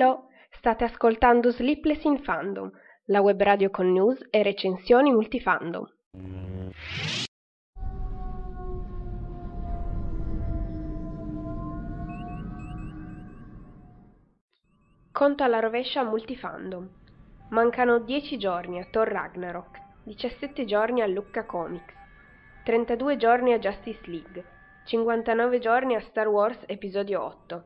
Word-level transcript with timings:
Hello, 0.00 0.28
state 0.48 0.84
ascoltando 0.84 1.52
Sleepless 1.52 2.04
in 2.04 2.22
Fandom, 2.22 2.70
la 3.08 3.20
web 3.20 3.38
radio 3.42 3.68
con 3.68 3.92
news 3.92 4.18
e 4.30 4.42
recensioni 4.42 5.12
multifandom. 5.12 5.84
Conto 15.12 15.44
alla 15.44 15.60
rovescia 15.60 16.02
multifandom. 16.02 16.88
Mancano 17.50 17.98
10 17.98 18.38
giorni 18.38 18.80
a 18.80 18.86
Thor 18.90 19.06
Ragnarok, 19.06 19.78
17 20.04 20.64
giorni 20.64 21.02
a 21.02 21.06
Lucca 21.06 21.44
Comics, 21.44 21.92
32 22.64 23.18
giorni 23.18 23.52
a 23.52 23.58
Justice 23.58 24.00
League, 24.06 24.44
59 24.86 25.58
giorni 25.58 25.94
a 25.94 26.00
Star 26.00 26.28
Wars 26.28 26.58
Episodio 26.64 27.22
8, 27.22 27.64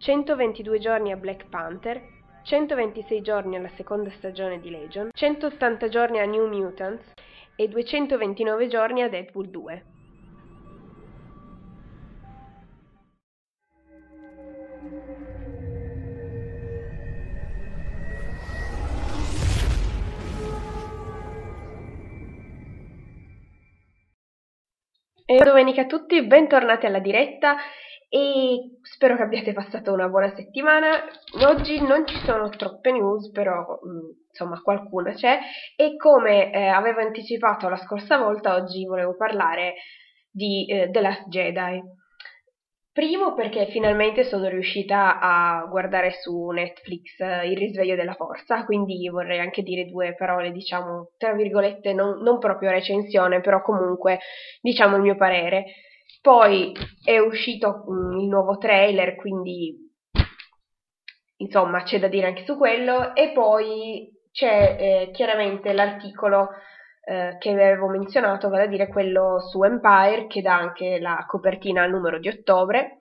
122 0.00 0.78
giorni 0.78 1.12
a 1.12 1.16
Black 1.16 1.46
Panther, 1.50 2.00
126 2.42 3.20
giorni 3.20 3.56
alla 3.56 3.68
seconda 3.76 4.08
stagione 4.12 4.58
di 4.58 4.70
Legion, 4.70 5.10
180 5.12 5.88
giorni 5.90 6.20
a 6.20 6.24
New 6.24 6.48
Mutants 6.48 7.12
e 7.54 7.68
229 7.68 8.66
giorni 8.68 9.02
a 9.02 9.10
Deadpool 9.10 9.50
2. 9.50 9.84
E 25.26 25.44
domenica 25.44 25.82
a 25.82 25.86
tutti, 25.86 26.26
bentornati 26.26 26.86
alla 26.86 27.00
diretta 27.00 27.56
e 28.12 28.80
spero 28.82 29.14
che 29.14 29.22
abbiate 29.22 29.52
passato 29.52 29.92
una 29.92 30.08
buona 30.08 30.34
settimana. 30.34 31.04
Oggi 31.46 31.80
non 31.80 32.04
ci 32.06 32.16
sono 32.24 32.48
troppe 32.48 32.90
news, 32.90 33.30
però 33.30 33.60
mm, 33.60 34.10
insomma 34.28 34.60
qualcuna 34.60 35.12
c'è 35.12 35.38
e 35.76 35.96
come 35.96 36.52
eh, 36.52 36.66
avevo 36.66 37.00
anticipato 37.00 37.68
la 37.68 37.76
scorsa 37.76 38.18
volta, 38.18 38.54
oggi 38.54 38.84
volevo 38.84 39.14
parlare 39.14 39.74
di 40.28 40.66
eh, 40.66 40.90
The 40.90 41.00
Last 41.00 41.28
Jedi. 41.28 41.80
Primo 42.92 43.34
perché 43.34 43.66
finalmente 43.66 44.24
sono 44.24 44.48
riuscita 44.48 45.20
a 45.20 45.64
guardare 45.70 46.10
su 46.10 46.48
Netflix 46.48 47.20
eh, 47.20 47.48
Il 47.48 47.56
risveglio 47.56 47.94
della 47.94 48.14
forza, 48.14 48.64
quindi 48.64 49.08
vorrei 49.08 49.38
anche 49.38 49.62
dire 49.62 49.84
due 49.86 50.16
parole, 50.16 50.50
diciamo, 50.50 51.12
tra 51.16 51.32
virgolette, 51.32 51.92
non, 51.92 52.20
non 52.20 52.40
proprio 52.40 52.70
recensione, 52.70 53.40
però 53.40 53.62
comunque 53.62 54.18
diciamo 54.60 54.96
il 54.96 55.02
mio 55.02 55.14
parere. 55.14 55.66
Poi 56.20 56.72
è 57.02 57.18
uscito 57.18 57.84
mm, 57.90 58.18
il 58.20 58.28
nuovo 58.28 58.58
trailer, 58.58 59.16
quindi 59.16 59.88
insomma 61.36 61.82
c'è 61.82 61.98
da 61.98 62.08
dire 62.08 62.26
anche 62.26 62.44
su 62.44 62.56
quello. 62.56 63.14
E 63.14 63.32
poi 63.32 64.10
c'è 64.30 64.76
eh, 64.78 65.10
chiaramente 65.12 65.72
l'articolo 65.72 66.50
eh, 67.04 67.36
che 67.38 67.50
avevo 67.50 67.88
menzionato, 67.88 68.48
vale 68.48 68.64
a 68.64 68.68
dire 68.68 68.88
quello 68.88 69.40
su 69.40 69.62
Empire, 69.64 70.26
che 70.26 70.42
dà 70.42 70.56
anche 70.56 70.98
la 71.00 71.24
copertina 71.26 71.82
al 71.82 71.90
numero 71.90 72.18
di 72.18 72.28
ottobre. 72.28 72.99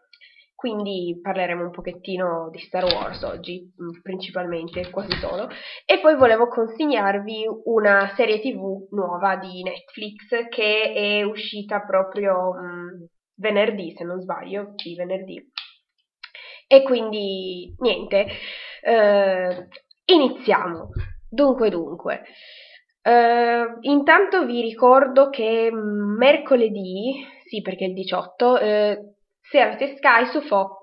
Quindi 0.59 1.17
parleremo 1.21 1.63
un 1.63 1.71
pochettino 1.71 2.49
di 2.52 2.59
Star 2.59 2.83
Wars 2.83 3.23
oggi, 3.23 3.61
mm, 3.81 4.02
principalmente, 4.02 4.89
quasi 4.89 5.13
solo. 5.13 5.47
E 5.85 6.02
poi 6.02 6.17
volevo 6.17 6.49
consigliarvi 6.49 7.45
una 7.63 8.11
serie 8.17 8.41
tv 8.41 8.89
nuova 8.91 9.37
di 9.37 9.63
Netflix 9.63 10.49
che 10.49 10.91
è 10.91 11.23
uscita 11.23 11.80
proprio 11.80 12.52
mh, 12.52 12.65
mm, 12.65 13.03
venerdì, 13.35 13.93
se 13.95 14.03
non 14.03 14.19
sbaglio, 14.19 14.73
sì, 14.75 14.95
venerdì. 14.95 15.41
E 16.67 16.83
quindi, 16.83 17.73
niente, 17.80 18.27
eh, 18.81 19.67
iniziamo. 20.08 20.89
Dunque, 21.30 21.69
dunque. 21.69 22.23
Uh, 23.02 23.77
intanto 23.80 24.45
vi 24.45 24.59
ricordo 24.59 25.30
che 25.30 25.69
mercoledì, 25.71 27.25
sì 27.45 27.61
perché 27.61 27.86
il 27.86 27.93
18, 27.93 28.45
uh, 28.45 29.17
se 29.49 29.60
avete 29.60 29.95
Sky 29.98 30.26
su 30.27 30.42
Fox, 30.42 30.77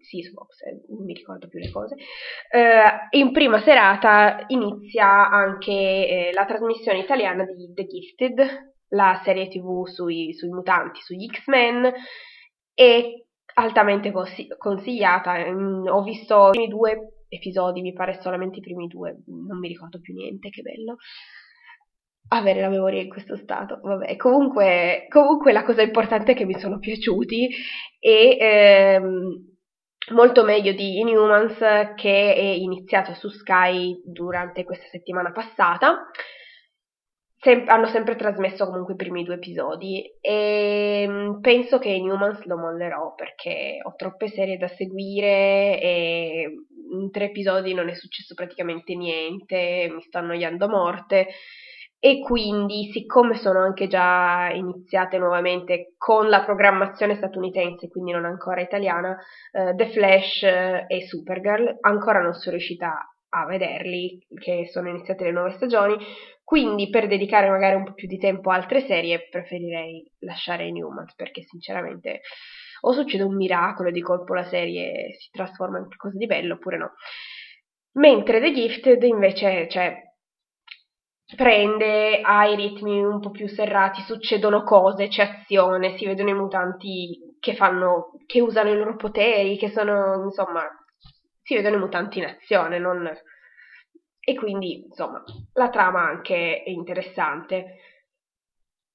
sì 0.00 0.22
su 0.22 0.32
Fox, 0.32 0.62
eh, 0.62 0.84
non 0.88 1.04
mi 1.04 1.14
ricordo 1.14 1.48
più 1.48 1.60
le 1.60 1.70
cose, 1.70 1.94
uh, 1.94 3.16
in 3.16 3.32
prima 3.32 3.60
serata 3.60 4.44
inizia 4.48 5.30
anche 5.30 5.70
eh, 5.70 6.30
la 6.32 6.44
trasmissione 6.44 6.98
italiana 6.98 7.44
di 7.44 7.72
The 7.72 7.86
Gifted, 7.86 8.72
la 8.88 9.20
serie 9.24 9.48
tv 9.48 9.86
sui, 9.86 10.32
sui 10.34 10.50
mutanti, 10.50 11.00
sugli 11.00 11.26
X-Men, 11.26 11.92
è 12.74 13.02
altamente 13.54 14.12
consigliata. 14.56 15.50
Mm, 15.50 15.86
ho 15.86 16.02
visto 16.02 16.48
i 16.48 16.50
primi 16.50 16.68
due 16.68 17.24
episodi, 17.28 17.80
mi 17.80 17.92
pare 17.92 18.20
solamente 18.20 18.58
i 18.58 18.62
primi 18.62 18.86
due, 18.86 19.22
non 19.26 19.58
mi 19.58 19.68
ricordo 19.68 20.00
più 20.00 20.14
niente, 20.14 20.50
che 20.50 20.62
bello. 20.62 20.96
Avere 22.28 22.60
la 22.60 22.68
memoria 22.68 23.02
in 23.02 23.08
questo 23.08 23.36
stato, 23.36 23.80
vabbè, 23.82 24.16
comunque, 24.16 25.06
comunque 25.08 25.52
la 25.52 25.62
cosa 25.62 25.82
importante 25.82 26.32
è 26.32 26.34
che 26.34 26.46
mi 26.46 26.58
sono 26.58 26.78
piaciuti 26.78 27.48
e 28.00 28.36
ehm, 28.40 29.54
molto 30.12 30.42
meglio 30.42 30.72
di 30.72 30.98
Inhumans 30.98 31.58
che 31.96 32.34
è 32.34 32.40
iniziato 32.40 33.14
su 33.14 33.28
Sky 33.28 34.02
durante 34.04 34.64
questa 34.64 34.86
settimana 34.88 35.32
passata. 35.32 36.10
Sem- 37.36 37.68
hanno 37.68 37.86
sempre 37.86 38.16
trasmesso 38.16 38.64
comunque 38.64 38.94
i 38.94 38.96
primi 38.96 39.22
due 39.22 39.34
episodi 39.34 40.02
e 40.20 41.04
mm, 41.06 41.40
penso 41.40 41.78
che 41.78 41.90
Inhumans 41.90 42.42
lo 42.44 42.56
mollerò 42.56 43.14
perché 43.14 43.80
ho 43.82 43.94
troppe 43.96 44.28
serie 44.28 44.56
da 44.56 44.68
seguire 44.68 45.78
e 45.78 46.50
in 46.90 47.10
tre 47.10 47.26
episodi 47.26 47.74
non 47.74 47.90
è 47.90 47.94
successo 47.94 48.32
praticamente 48.34 48.94
niente, 48.94 49.90
mi 49.92 50.00
sto 50.00 50.18
annoiando 50.18 50.64
a 50.64 50.68
morte 50.68 51.26
e 52.04 52.20
quindi 52.20 52.90
siccome 52.92 53.34
sono 53.34 53.60
anche 53.60 53.86
già 53.86 54.50
iniziate 54.52 55.16
nuovamente 55.16 55.94
con 55.96 56.28
la 56.28 56.44
programmazione 56.44 57.14
statunitense, 57.14 57.88
quindi 57.88 58.12
non 58.12 58.26
ancora 58.26 58.60
italiana, 58.60 59.16
uh, 59.52 59.74
The 59.74 59.88
Flash 59.88 60.42
e 60.42 61.06
Supergirl, 61.08 61.78
ancora 61.80 62.20
non 62.20 62.34
sono 62.34 62.56
riuscita 62.56 63.10
a 63.30 63.46
vederli, 63.46 64.18
che 64.38 64.68
sono 64.70 64.90
iniziate 64.90 65.24
le 65.24 65.32
nuove 65.32 65.52
stagioni, 65.52 65.96
quindi 66.44 66.90
per 66.90 67.06
dedicare 67.06 67.48
magari 67.48 67.76
un 67.76 67.84
po' 67.84 67.94
più 67.94 68.06
di 68.06 68.18
tempo 68.18 68.50
a 68.50 68.56
altre 68.56 68.82
serie 68.82 69.26
preferirei 69.30 70.06
lasciare 70.18 70.70
Newman, 70.70 71.06
perché 71.16 71.42
sinceramente 71.44 72.20
o 72.82 72.92
succede 72.92 73.22
un 73.22 73.34
miracolo 73.34 73.88
e 73.88 73.92
di 73.92 74.02
colpo 74.02 74.34
la 74.34 74.44
serie 74.44 75.14
si 75.18 75.30
trasforma 75.30 75.78
in 75.78 75.86
qualcosa 75.86 76.18
di 76.18 76.26
bello 76.26 76.56
oppure 76.56 76.76
no. 76.76 76.92
Mentre 77.92 78.40
The 78.40 78.52
Gifted 78.52 79.02
invece 79.04 79.68
cioè, 79.70 80.13
prende, 81.36 82.20
ha 82.20 82.46
i 82.46 82.56
ritmi 82.56 83.02
un 83.02 83.20
po' 83.20 83.30
più 83.30 83.48
serrati, 83.48 84.02
succedono 84.02 84.62
cose, 84.62 85.08
c'è 85.08 85.22
azione, 85.22 85.96
si 85.96 86.06
vedono 86.06 86.30
i 86.30 86.34
mutanti 86.34 87.36
che 87.40 87.54
fanno, 87.54 88.12
che 88.26 88.40
usano 88.40 88.70
i 88.70 88.76
loro 88.76 88.96
poteri, 88.96 89.56
che 89.56 89.70
sono, 89.70 90.24
insomma, 90.24 90.62
si 91.42 91.54
vedono 91.54 91.76
i 91.76 91.80
mutanti 91.80 92.18
in 92.18 92.26
azione, 92.26 92.78
non... 92.78 93.10
E 94.26 94.34
quindi, 94.34 94.84
insomma, 94.86 95.22
la 95.52 95.68
trama 95.68 96.00
anche 96.00 96.62
è 96.62 96.70
interessante 96.70 97.76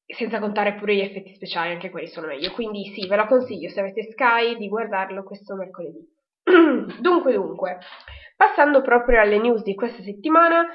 senza 0.07 0.39
contare 0.39 0.73
pure 0.73 0.95
gli 0.95 1.01
effetti 1.01 1.35
speciali, 1.35 1.71
anche 1.71 1.91
quelli 1.91 2.07
sono 2.07 2.27
meglio. 2.27 2.51
Quindi 2.51 2.91
sì, 2.95 3.07
ve 3.07 3.15
lo 3.15 3.27
consiglio 3.27 3.69
se 3.69 3.79
avete 3.79 4.09
Sky 4.11 4.57
di 4.57 4.67
guardarlo 4.67 5.23
questo 5.23 5.55
mercoledì. 5.55 6.03
dunque, 6.99 7.33
dunque, 7.33 7.77
passando 8.35 8.81
proprio 8.81 9.21
alle 9.21 9.37
news 9.37 9.61
di 9.61 9.75
questa 9.75 10.01
settimana, 10.01 10.67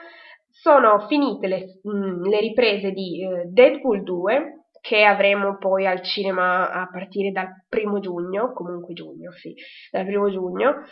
sono 0.55 1.07
finite 1.09 1.47
le, 1.49 1.81
mh, 1.83 1.91
mm, 1.91 2.25
le 2.27 2.41
riprese 2.41 2.93
di 2.93 3.23
eh, 3.23 3.45
Deadpool 3.47 4.03
2 4.05 4.65
che 4.81 5.03
avremo 5.03 5.56
poi 5.56 5.87
al 5.87 6.03
cinema 6.03 6.71
a 6.71 6.87
partire 6.91 7.33
dal 7.33 7.49
primo 7.69 8.01
giugno, 8.01 8.53
comunque 8.53 8.93
giugno, 8.93 9.33
sì, 9.33 9.55
dal 9.91 10.05
primo 10.05 10.31
giugno, 10.31 10.85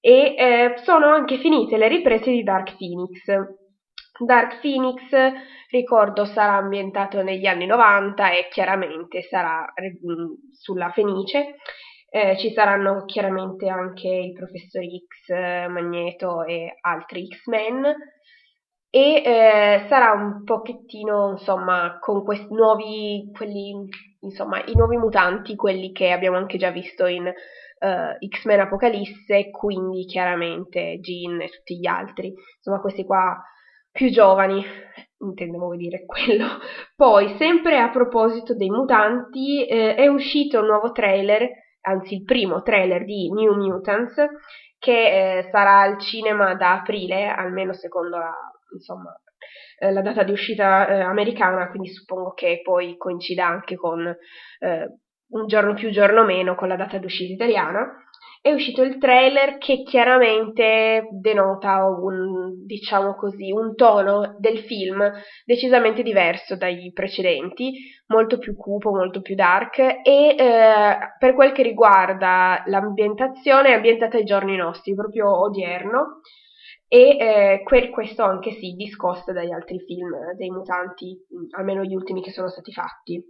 e 0.00 0.34
eh, 0.36 0.74
sono 0.82 1.06
anche 1.06 1.38
finite 1.38 1.76
le 1.76 1.86
riprese 1.86 2.32
di 2.32 2.42
Dark 2.42 2.76
Phoenix. 2.76 3.22
Dark 4.18 4.60
Phoenix, 4.60 5.00
ricordo, 5.70 6.24
sarà 6.24 6.54
ambientato 6.54 7.22
negli 7.22 7.46
anni 7.46 7.66
90 7.66 8.32
e 8.32 8.48
chiaramente 8.50 9.22
sarà 9.22 9.64
mm, 9.80 10.32
sulla 10.50 10.90
Fenice. 10.90 11.54
Eh, 12.10 12.36
ci 12.38 12.50
saranno 12.50 13.04
chiaramente 13.04 13.68
anche 13.68 14.08
il 14.08 14.32
professor 14.32 14.82
X, 14.82 15.68
Magneto 15.68 16.42
e 16.42 16.78
altri 16.80 17.28
X-Men 17.28 17.94
e 18.96 19.22
eh, 19.22 19.86
sarà 19.90 20.12
un 20.12 20.42
pochettino 20.42 21.32
insomma 21.32 21.98
con 22.00 22.24
questi 22.24 22.54
nuovi 22.54 23.30
quelli 23.36 23.86
insomma 24.20 24.64
i 24.64 24.74
nuovi 24.74 24.96
mutanti 24.96 25.54
quelli 25.54 25.92
che 25.92 26.12
abbiamo 26.12 26.38
anche 26.38 26.56
già 26.56 26.70
visto 26.70 27.04
in 27.04 27.26
uh, 27.26 28.26
X-Men 28.26 28.60
Apocalisse 28.60 29.50
quindi 29.50 30.06
chiaramente 30.06 30.98
Jean 31.00 31.42
e 31.42 31.48
tutti 31.50 31.76
gli 31.76 31.86
altri 31.86 32.32
insomma 32.56 32.80
questi 32.80 33.04
qua 33.04 33.38
più 33.92 34.10
giovani, 34.10 34.62
intendevo 35.20 35.74
dire 35.74 36.04
quello. 36.04 36.44
Poi, 36.94 37.34
sempre 37.38 37.78
a 37.78 37.88
proposito 37.88 38.54
dei 38.54 38.68
mutanti, 38.68 39.66
eh, 39.66 39.94
è 39.94 40.06
uscito 40.06 40.60
un 40.60 40.66
nuovo 40.66 40.92
trailer, 40.92 41.48
anzi 41.80 42.16
il 42.16 42.24
primo 42.24 42.60
trailer 42.60 43.06
di 43.06 43.30
New 43.32 43.54
Mutants, 43.54 44.16
che 44.78 45.38
eh, 45.38 45.48
sarà 45.50 45.80
al 45.80 45.98
cinema 45.98 46.54
da 46.56 46.74
aprile, 46.74 47.26
almeno 47.26 47.72
secondo 47.72 48.18
la, 48.18 48.34
insomma, 48.72 49.14
eh, 49.78 49.92
la 49.92 50.02
data 50.02 50.22
di 50.22 50.32
uscita 50.32 50.86
eh, 50.88 51.00
americana, 51.00 51.68
quindi 51.68 51.88
suppongo 51.90 52.32
che 52.32 52.60
poi 52.62 52.96
coincida 52.96 53.46
anche 53.46 53.76
con 53.76 54.06
eh, 54.06 54.98
un 55.28 55.46
giorno 55.46 55.74
più, 55.74 55.90
giorno 55.90 56.24
meno 56.24 56.54
con 56.54 56.68
la 56.68 56.76
data 56.76 56.98
di 56.98 57.06
uscita 57.06 57.32
italiana. 57.32 58.00
È 58.40 58.52
uscito 58.52 58.82
il 58.82 58.98
trailer 58.98 59.58
che 59.58 59.82
chiaramente 59.82 61.08
denota 61.10 61.84
un, 61.84 62.64
diciamo 62.64 63.16
così, 63.16 63.50
un 63.50 63.74
tono 63.74 64.36
del 64.38 64.58
film 64.60 65.02
decisamente 65.44 66.04
diverso 66.04 66.54
dai 66.54 66.92
precedenti, 66.92 67.72
molto 68.06 68.38
più 68.38 68.54
cupo, 68.54 68.90
molto 68.90 69.20
più 69.20 69.34
dark 69.34 69.78
e 69.78 70.36
eh, 70.38 70.96
per 71.18 71.34
quel 71.34 71.50
che 71.50 71.64
riguarda 71.64 72.62
l'ambientazione 72.66 73.70
è 73.70 73.74
ambientata 73.74 74.16
ai 74.16 74.24
giorni 74.24 74.54
nostri, 74.54 74.94
proprio 74.94 75.40
odierno 75.40 76.20
e 76.88 77.16
eh, 77.18 77.62
que- 77.64 77.90
questo 77.90 78.22
anche 78.22 78.52
sì 78.52 78.72
discosta 78.72 79.32
dagli 79.32 79.50
altri 79.50 79.80
film 79.80 80.34
dei 80.36 80.50
mutanti, 80.50 81.16
almeno 81.56 81.82
gli 81.82 81.94
ultimi 81.94 82.22
che 82.22 82.30
sono 82.30 82.48
stati 82.48 82.72
fatti. 82.72 83.22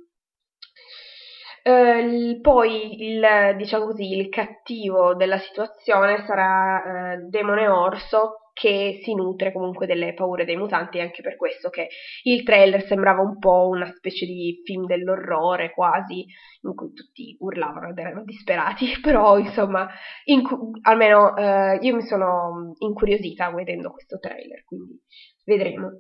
Uh, 1.64 2.40
poi 2.42 3.02
il, 3.02 3.54
diciamo 3.56 3.86
così, 3.86 4.16
il 4.16 4.28
cattivo 4.28 5.14
della 5.14 5.38
situazione 5.38 6.24
sarà 6.24 7.16
uh, 7.16 7.28
Demone 7.28 7.66
Orso 7.66 8.45
che 8.56 9.00
si 9.02 9.14
nutre 9.14 9.52
comunque 9.52 9.84
delle 9.84 10.14
paure 10.14 10.46
dei 10.46 10.56
mutanti, 10.56 10.98
anche 10.98 11.20
per 11.20 11.36
questo 11.36 11.68
che 11.68 11.88
il 12.22 12.42
trailer 12.42 12.86
sembrava 12.86 13.20
un 13.20 13.38
po' 13.38 13.68
una 13.68 13.92
specie 13.94 14.24
di 14.24 14.62
film 14.64 14.86
dell'orrore 14.86 15.72
quasi, 15.72 16.24
in 16.62 16.74
cui 16.74 16.90
tutti 16.94 17.36
urlavano 17.40 17.90
ed 17.90 17.98
erano 17.98 18.24
disperati, 18.24 18.86
però 19.02 19.36
insomma, 19.36 19.86
incu- 20.24 20.78
almeno 20.86 21.34
uh, 21.34 21.84
io 21.84 21.94
mi 21.94 22.00
sono 22.06 22.72
incuriosita 22.78 23.50
vedendo 23.50 23.90
questo 23.90 24.18
trailer, 24.18 24.64
quindi 24.64 24.98
vedremo. 25.44 25.90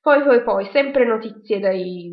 Poi, 0.00 0.22
poi, 0.22 0.44
poi, 0.44 0.64
sempre 0.66 1.04
notizie 1.04 1.58
dai, 1.58 2.08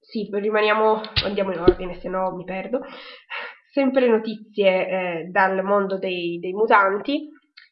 sì, 0.00 0.28
rimaniamo, 0.32 1.00
andiamo 1.26 1.52
in 1.52 1.60
ordine, 1.60 2.00
se 2.00 2.08
no 2.08 2.34
mi 2.34 2.42
perdo. 2.42 2.80
Sempre 3.70 4.08
notizie 4.08 4.88
eh, 4.88 5.24
dal 5.30 5.62
mondo 5.62 5.96
dei, 5.96 6.40
dei, 6.40 6.52
mutanti, 6.52 7.28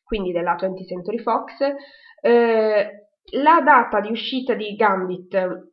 quindi 0.09 0.33
della 0.33 0.57
20th 0.57 0.87
Century 0.87 1.19
Fox. 1.19 1.53
Eh, 2.23 2.91
la 3.33 3.61
data 3.63 4.01
di 4.01 4.11
uscita 4.11 4.55
di 4.55 4.75
Gambit 4.75 5.69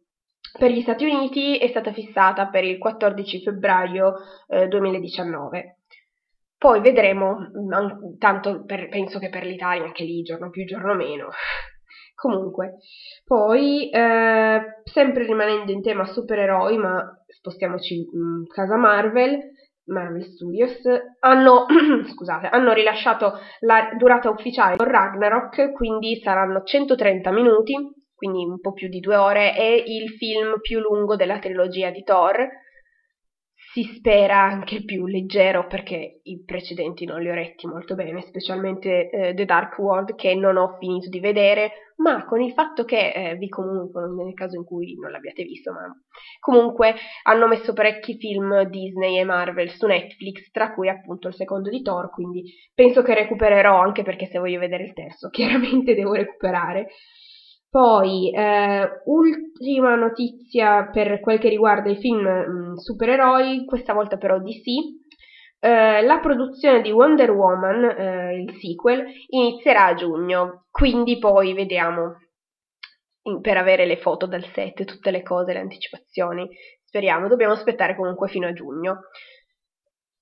per 0.59 0.71
gli 0.71 0.81
Stati 0.81 1.05
Uniti 1.05 1.57
è 1.57 1.69
stata 1.69 1.93
fissata 1.93 2.47
per 2.47 2.65
il 2.65 2.77
14 2.77 3.41
febbraio 3.41 4.13
eh, 4.49 4.67
2019. 4.67 5.77
Poi 6.57 6.81
vedremo, 6.81 7.37
tanto 8.17 8.65
per, 8.65 8.89
penso 8.89 9.19
che 9.19 9.29
per 9.29 9.45
l'Italia 9.45 9.85
anche 9.85 10.03
lì 10.03 10.21
giorno 10.21 10.49
più 10.49 10.65
giorno 10.65 10.93
meno, 10.95 11.29
Comunque, 12.15 12.77
poi, 13.25 13.89
eh, 13.89 14.61
sempre 14.85 15.25
rimanendo 15.25 15.73
in 15.73 15.81
tema 15.81 16.05
supereroi, 16.05 16.77
ma 16.77 17.03
spostiamoci 17.27 18.07
in 18.13 18.45
casa 18.47 18.77
Marvel, 18.77 19.37
Marvel 19.85 20.23
Studios, 20.23 20.79
hanno, 21.19 21.65
scusate, 22.13 22.47
hanno 22.47 22.73
rilasciato 22.73 23.39
la 23.59 23.89
durata 23.97 24.29
ufficiale 24.29 24.75
con 24.75 24.87
Ragnarok, 24.87 25.71
quindi 25.73 26.19
saranno 26.23 26.63
130 26.63 27.31
minuti, 27.31 27.73
quindi 28.15 28.45
un 28.45 28.59
po' 28.59 28.73
più 28.73 28.87
di 28.87 28.99
due 28.99 29.15
ore, 29.15 29.53
è 29.53 29.83
il 29.85 30.09
film 30.11 30.59
più 30.61 30.79
lungo 30.79 31.15
della 31.15 31.39
trilogia 31.39 31.89
di 31.89 32.03
Thor, 32.03 32.47
si 33.75 33.83
spera 33.97 34.41
anche 34.41 34.85
più 34.85 35.05
leggero 35.05 35.67
perché 35.67 36.21
i 36.23 36.41
precedenti 36.45 37.03
non 37.03 37.21
li 37.21 37.29
ho 37.29 37.33
retti 37.33 37.67
molto 37.67 37.93
bene, 37.93 38.21
specialmente 38.21 39.09
eh, 39.09 39.33
The 39.33 39.43
Dark 39.43 39.77
World 39.79 40.15
che 40.15 40.33
non 40.33 40.55
ho 40.55 40.77
finito 40.79 41.09
di 41.09 41.19
vedere, 41.19 41.91
ma 41.97 42.23
con 42.23 42.39
il 42.39 42.53
fatto 42.53 42.85
che 42.85 43.11
eh, 43.11 43.35
vi 43.35 43.49
comunque, 43.49 44.07
nel 44.07 44.33
caso 44.33 44.55
in 44.55 44.63
cui 44.63 44.95
non 44.97 45.11
l'abbiate 45.11 45.43
visto, 45.43 45.73
ma 45.73 45.93
comunque 46.39 46.95
hanno 47.23 47.47
messo 47.49 47.73
parecchi 47.73 48.17
film 48.17 48.63
Disney 48.69 49.19
e 49.19 49.25
Marvel 49.25 49.69
su 49.69 49.87
Netflix, 49.87 50.51
tra 50.51 50.73
cui 50.73 50.87
appunto 50.87 51.27
il 51.27 51.33
secondo 51.33 51.69
di 51.69 51.81
Thor, 51.81 52.09
quindi 52.11 52.43
penso 52.73 53.01
che 53.01 53.13
recupererò 53.13 53.77
anche 53.77 54.03
perché 54.03 54.27
se 54.27 54.39
voglio 54.39 54.59
vedere 54.59 54.85
il 54.85 54.93
terzo, 54.93 55.27
chiaramente 55.35 55.95
devo 55.95 56.13
recuperare. 56.13 56.87
Poi, 57.75 58.31
eh, 58.31 59.01
ultima 59.03 59.95
notizia 59.95 60.87
per 60.93 61.19
quel 61.19 61.39
che 61.39 61.49
riguarda 61.49 61.89
i 61.89 61.97
film 61.97 62.21
mh, 62.25 62.69
mm, 62.69 62.75
supereroi, 62.75 63.65
questa 63.65 63.91
volta 63.91 64.15
però 64.15 64.39
DC. 64.39 64.63
Eh, 65.59 66.01
la 66.01 66.19
produzione 66.19 66.79
di 66.79 66.91
Wonder 66.91 67.31
Woman, 67.31 67.83
eh, 67.83 68.35
il 68.37 68.55
sequel, 68.61 69.03
inizierà 69.27 69.87
a 69.87 69.93
giugno, 69.93 70.67
quindi 70.71 71.19
poi 71.19 71.53
vediamo 71.53 72.15
in, 73.23 73.41
per 73.41 73.57
avere 73.57 73.85
le 73.85 73.97
foto 73.97 74.25
dal 74.25 74.45
set, 74.53 74.85
tutte 74.85 75.11
le 75.11 75.21
cose, 75.21 75.51
le 75.51 75.59
anticipazioni. 75.59 76.47
Speriamo, 76.81 77.27
dobbiamo 77.27 77.51
aspettare 77.51 77.97
comunque 77.97 78.29
fino 78.29 78.47
a 78.47 78.53
giugno. 78.53 78.99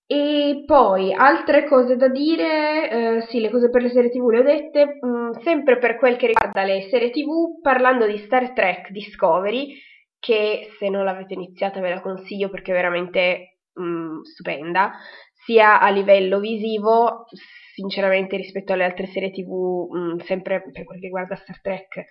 E 0.06 0.64
poi 0.66 1.14
altre 1.14 1.66
cose 1.66 1.96
da 1.96 2.10
dire, 2.10 2.90
eh, 2.90 3.22
sì, 3.30 3.40
le 3.40 3.50
cose 3.50 3.70
per 3.70 3.82
le 3.82 3.90
serie 3.90 4.10
TV 4.10 4.28
le 4.30 4.40
ho 4.40 4.44
dette, 4.44 4.98
mh, 5.00 5.08
mm, 5.08 5.32
sempre 5.44 5.78
per 5.78 5.98
quel 5.98 6.18
che 6.18 6.28
riguarda 6.28 6.64
le 6.64 6.88
serie 6.90 7.10
TV, 7.10 7.62
parlando 7.62 8.06
di 8.06 8.18
Star 8.20 8.52
Trek 8.54 8.92
Discovery, 8.92 9.74
che 10.20 10.70
se 10.78 10.90
non 10.90 11.06
l'avete 11.06 11.34
iniziata 11.34 11.80
ve 11.80 11.90
la 11.90 12.02
consiglio 12.02 12.50
perché 12.50 12.72
è 12.72 12.76
veramente 12.76 13.60
mh, 13.74 13.84
mm, 13.84 14.22
stupenda, 14.24 14.92
sia 15.46 15.80
a 15.80 15.90
livello 15.90 16.40
visivo, 16.40 17.26
sinceramente 17.74 18.36
rispetto 18.38 18.74
alle 18.74 18.84
altre 18.84 19.08
serie 19.08 19.32
TV, 19.32 19.88
mh, 19.90 19.98
mm, 19.98 20.18
sempre 20.20 20.62
per 20.72 20.84
quel 20.84 21.00
che 21.00 21.06
riguarda 21.06 21.36
Star 21.36 21.62
Trek, 21.62 22.06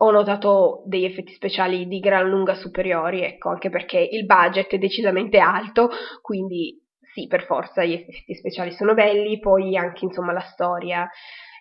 ho 0.00 0.10
notato 0.10 0.82
degli 0.86 1.04
effetti 1.04 1.32
speciali 1.32 1.86
di 1.86 1.98
gran 1.98 2.28
lunga 2.28 2.54
superiori, 2.54 3.22
ecco, 3.22 3.50
anche 3.50 3.68
perché 3.68 3.98
il 3.98 4.26
budget 4.26 4.72
è 4.74 4.78
decisamente 4.78 5.38
alto, 5.38 5.90
quindi 6.22 6.86
sì, 7.18 7.26
per 7.26 7.44
forza 7.44 7.84
gli 7.84 7.94
effetti 7.94 8.34
speciali 8.34 8.70
sono 8.72 8.94
belli, 8.94 9.40
poi 9.40 9.76
anche 9.76 10.04
insomma 10.04 10.32
la 10.32 10.46
storia. 10.52 11.08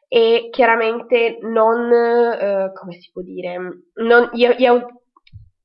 E 0.08 0.50
chiaramente 0.52 1.40
non, 1.42 1.92
eh, 1.92 2.72
come 2.74 2.94
si 2.94 3.10
può 3.12 3.22
dire, 3.22 3.58
non, 3.96 4.30
gli, 4.32 4.48
gli, 4.48 4.68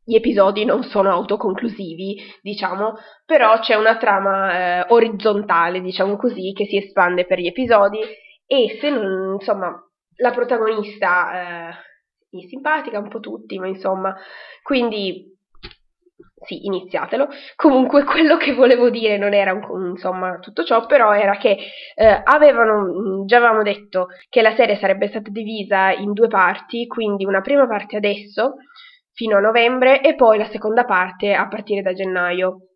gli, 0.05 0.15
episodi 0.17 0.65
non 0.65 0.83
sono 0.83 1.11
autoconclusivi, 1.11 2.17
diciamo, 2.41 2.95
però 3.25 3.61
c'è 3.61 3.75
una 3.77 3.99
trama 3.99 4.81
eh, 4.81 4.87
orizzontale, 4.89 5.81
diciamo 5.81 6.17
così, 6.17 6.53
che 6.55 6.67
si 6.67 6.77
espande 6.77 7.25
per 7.25 7.39
gli 7.39 7.47
episodi 7.47 8.01
e 8.47 8.79
se 8.81 8.91
non, 8.91 9.35
insomma, 9.35 9.73
la 10.17 10.31
protagonista 10.33 11.71
eh, 11.71 12.39
è 12.39 12.47
simpatica 12.49 12.99
un 12.99 13.09
po' 13.09 13.21
tutti, 13.21 13.59
ma 13.61 13.69
insomma, 13.69 14.17
quindi 14.63 15.32
sì, 16.45 16.67
iniziatelo. 16.67 17.29
Comunque 17.57 18.05
quello 18.05 18.37
che 18.37 18.55
volevo 18.55 18.91
dire 18.91 19.17
non 19.19 19.35
era 19.35 19.53
insomma 19.53 20.39
tutto 20.39 20.65
ciò, 20.65 20.87
però 20.87 21.13
era 21.15 21.37
che 21.37 21.57
eh, 21.95 22.21
avevano, 22.25 22.85
mm, 22.85 23.27
già 23.27 23.39
avevamo 23.39 23.63
detto 23.63 24.09
che 24.29 24.43
la 24.43 24.55
serie 24.55 24.77
sarebbe 24.77 25.09
stata 25.09 25.31
divisa 25.31 25.91
in 25.93 26.13
due 26.13 26.29
parti, 26.29 26.87
quindi 26.87 27.25
una 27.25 27.41
prima 27.41 27.67
parte 27.67 27.97
adesso, 27.97 28.57
fino 29.13 29.37
a 29.37 29.41
novembre, 29.41 30.01
e 30.03 30.15
poi 30.15 30.39
la 30.39 30.49
seconda 30.51 30.85
parte 30.85 31.35
a 31.35 31.49
partire 31.49 31.83
da 31.83 31.93
gennaio. 31.93 32.69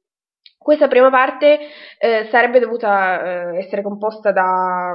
Questa 0.58 0.88
prima 0.88 1.10
parte 1.10 1.58
eh, 1.98 2.28
sarebbe 2.30 2.58
dovuta 2.58 3.52
eh, 3.52 3.58
essere 3.58 3.82
composta 3.82 4.32
da 4.32 4.92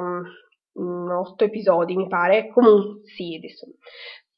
um, 0.74 1.10
otto 1.10 1.46
episodi, 1.46 1.96
mi 1.96 2.08
pare. 2.08 2.50
Comunque, 2.50 3.02
sì, 3.16 3.36
adesso 3.38 3.68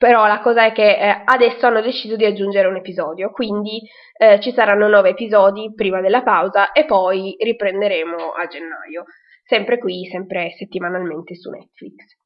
però 0.03 0.27
la 0.27 0.41
cosa 0.41 0.65
è 0.65 0.73
che 0.73 0.97
eh, 0.97 1.21
adesso 1.23 1.65
hanno 1.65 1.79
deciso 1.79 2.17
di 2.17 2.25
aggiungere 2.25 2.67
un 2.67 2.75
episodio, 2.75 3.31
quindi 3.31 3.79
eh, 4.17 4.37
ci 4.41 4.51
saranno 4.51 4.89
nove 4.89 5.11
episodi 5.11 5.71
prima 5.73 6.01
della 6.01 6.23
pausa 6.23 6.73
e 6.73 6.83
poi 6.83 7.37
riprenderemo 7.39 8.33
a 8.33 8.45
gennaio, 8.47 9.05
sempre 9.45 9.77
qui, 9.77 10.03
sempre 10.11 10.49
settimanalmente 10.57 11.35
su 11.35 11.49
Netflix. 11.49 12.17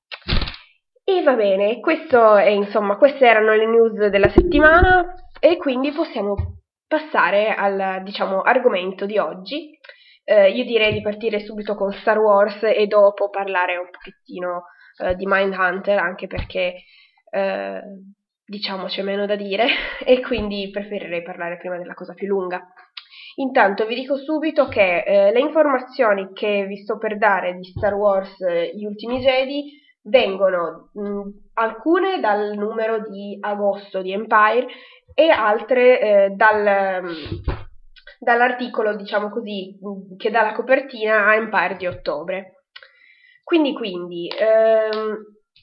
E 1.03 1.21
va 1.21 1.35
bene, 1.35 1.79
questo 1.79 2.35
è, 2.35 2.49
insomma, 2.49 2.97
queste 2.97 3.27
erano 3.27 3.53
le 3.53 3.67
news 3.67 4.07
della 4.07 4.29
settimana 4.29 5.13
e 5.39 5.57
quindi 5.57 5.91
possiamo 5.91 6.35
passare 6.87 7.53
al 7.53 8.01
diciamo, 8.01 8.41
argomento 8.41 9.05
di 9.05 9.19
oggi. 9.19 9.77
Eh, 10.23 10.49
io 10.49 10.63
direi 10.63 10.93
di 10.93 11.03
partire 11.03 11.41
subito 11.41 11.75
con 11.75 11.93
Star 11.93 12.17
Wars 12.17 12.63
e 12.63 12.87
dopo 12.87 13.29
parlare 13.29 13.77
un 13.77 13.91
pochettino 13.91 14.63
eh, 14.97 15.13
di 15.13 15.27
Mindhunter, 15.27 15.99
anche 15.99 16.25
perché 16.25 16.73
eh, 17.29 17.81
diciamo 18.45 18.85
c'è 18.85 19.01
meno 19.01 19.25
da 19.25 19.35
dire 19.35 19.67
e 20.05 20.21
quindi 20.21 20.69
preferirei 20.71 21.21
parlare 21.21 21.57
prima 21.57 21.77
della 21.77 21.93
cosa 21.93 22.13
più 22.13 22.27
lunga. 22.27 22.65
Intanto 23.35 23.85
vi 23.85 23.93
dico 23.93 24.17
subito 24.17 24.67
che 24.67 25.03
eh, 25.05 25.31
le 25.31 25.39
informazioni 25.39 26.31
che 26.33 26.65
vi 26.65 26.77
sto 26.77 26.97
per 26.97 27.17
dare 27.17 27.53
di 27.55 27.65
Star 27.65 27.93
Wars 27.93 28.41
eh, 28.41 28.71
Gli 28.75 28.83
ultimi 28.83 29.19
Jedi 29.19 29.79
vengono 30.07 30.89
mh, 30.93 31.29
alcune 31.53 32.19
dal 32.19 32.55
numero 32.57 33.07
di 33.07 33.37
agosto 33.39 34.01
di 34.01 34.11
Empire 34.11 34.67
e 35.13 35.29
altre 35.29 35.99
eh, 35.99 36.29
dal, 36.29 37.03
dall'articolo, 38.19 38.95
diciamo 38.95 39.29
così, 39.29 39.77
che 40.17 40.29
dà 40.29 40.41
la 40.41 40.53
copertina 40.53 41.25
a 41.25 41.35
Empire 41.35 41.75
di 41.77 41.87
ottobre. 41.87 42.63
Quindi, 43.43 43.73
quindi, 43.73 44.27
ehm, 44.27 45.17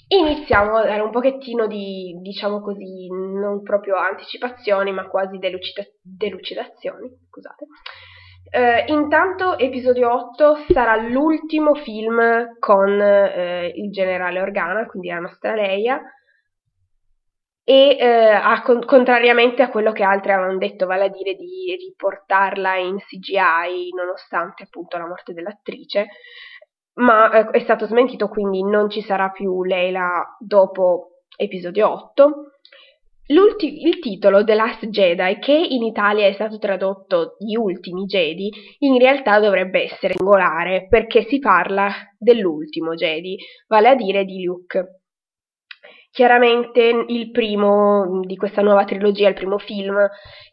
iniziamo 0.08 0.76
a 0.76 0.84
dare 0.84 1.00
un 1.00 1.10
pochettino 1.10 1.66
di, 1.66 2.18
diciamo 2.20 2.60
così, 2.60 3.08
non 3.08 3.62
proprio 3.62 3.96
anticipazioni, 3.96 4.92
ma 4.92 5.06
quasi 5.08 5.38
delucida- 5.38 5.86
delucidazioni, 6.02 7.08
scusate. 7.28 7.66
Eh, 8.50 8.84
intanto, 8.88 9.58
episodio 9.58 10.12
8 10.12 10.64
sarà 10.72 10.96
l'ultimo 10.96 11.74
film 11.74 12.56
con 12.58 13.00
eh, 13.00 13.72
il 13.74 13.90
generale 13.90 14.40
Organa, 14.40 14.86
quindi 14.86 15.08
la 15.08 15.18
nostra 15.18 15.54
Leia, 15.54 16.00
e 17.66 17.96
eh, 17.98 18.28
a, 18.28 18.60
con, 18.62 18.84
contrariamente 18.84 19.62
a 19.62 19.70
quello 19.70 19.92
che 19.92 20.04
altri 20.04 20.32
avevano 20.32 20.58
detto, 20.58 20.84
vale 20.84 21.04
a 21.04 21.08
dire 21.08 21.34
di 21.34 21.74
riportarla 21.78 22.76
in 22.76 22.98
CGI 22.98 23.88
nonostante 23.96 24.64
appunto 24.64 24.98
la 24.98 25.06
morte 25.06 25.32
dell'attrice, 25.32 26.08
ma 26.94 27.30
eh, 27.30 27.50
è 27.50 27.60
stato 27.60 27.86
smentito, 27.86 28.28
quindi 28.28 28.62
non 28.62 28.90
ci 28.90 29.00
sarà 29.02 29.30
più 29.30 29.64
Leila 29.64 30.36
dopo 30.38 31.22
episodio 31.36 31.90
8. 31.90 32.32
il 33.26 33.98
titolo 34.00 34.44
The 34.44 34.54
Last 34.54 34.86
Jedi, 34.86 35.38
che 35.38 35.52
in 35.52 35.82
Italia 35.82 36.26
è 36.26 36.32
stato 36.34 36.58
tradotto 36.58 37.36
Gli 37.38 37.56
ultimi 37.56 38.04
Jedi, 38.04 38.50
in 38.80 38.98
realtà 38.98 39.40
dovrebbe 39.40 39.82
essere 39.82 40.14
singolare 40.14 40.86
perché 40.88 41.24
si 41.24 41.38
parla 41.38 41.90
dell'ultimo 42.18 42.94
Jedi, 42.94 43.36
vale 43.66 43.88
a 43.88 43.94
dire 43.94 44.24
di 44.24 44.42
Luke. 44.44 45.00
Chiaramente 46.10 47.04
il 47.08 47.32
primo 47.32 48.20
di 48.24 48.36
questa 48.36 48.62
nuova 48.62 48.84
trilogia, 48.84 49.28
il 49.28 49.34
primo 49.34 49.58
film, 49.58 49.96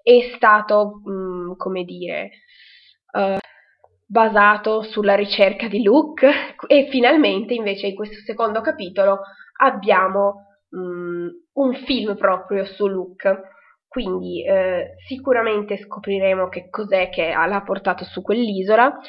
è 0.01 0.31
stato, 0.35 1.01
mh, 1.03 1.11
mm, 1.11 1.51
come 1.55 1.83
dire, 1.83 2.29
uh, 3.11 3.37
basato 4.11 4.81
sulla 4.81 5.15
ricerca 5.15 5.69
di 5.69 5.81
Luke 5.83 6.29
e 6.67 6.89
finalmente 6.89 7.53
invece 7.53 7.87
in 7.87 7.95
questo 7.95 8.17
secondo 8.25 8.59
capitolo 8.59 9.21
abbiamo 9.61 10.47
mm, 10.75 11.27
un 11.53 11.73
film 11.85 12.17
proprio 12.17 12.65
su 12.65 12.87
Luke. 12.87 13.43
Quindi 13.87 14.45
eh, 14.45 14.95
sicuramente 15.07 15.77
scopriremo 15.77 16.49
che 16.49 16.69
cos'è 16.69 17.09
che 17.09 17.33
l'ha 17.33 17.61
portato 17.65 18.03
su 18.03 18.21
quell'isola 18.21 18.99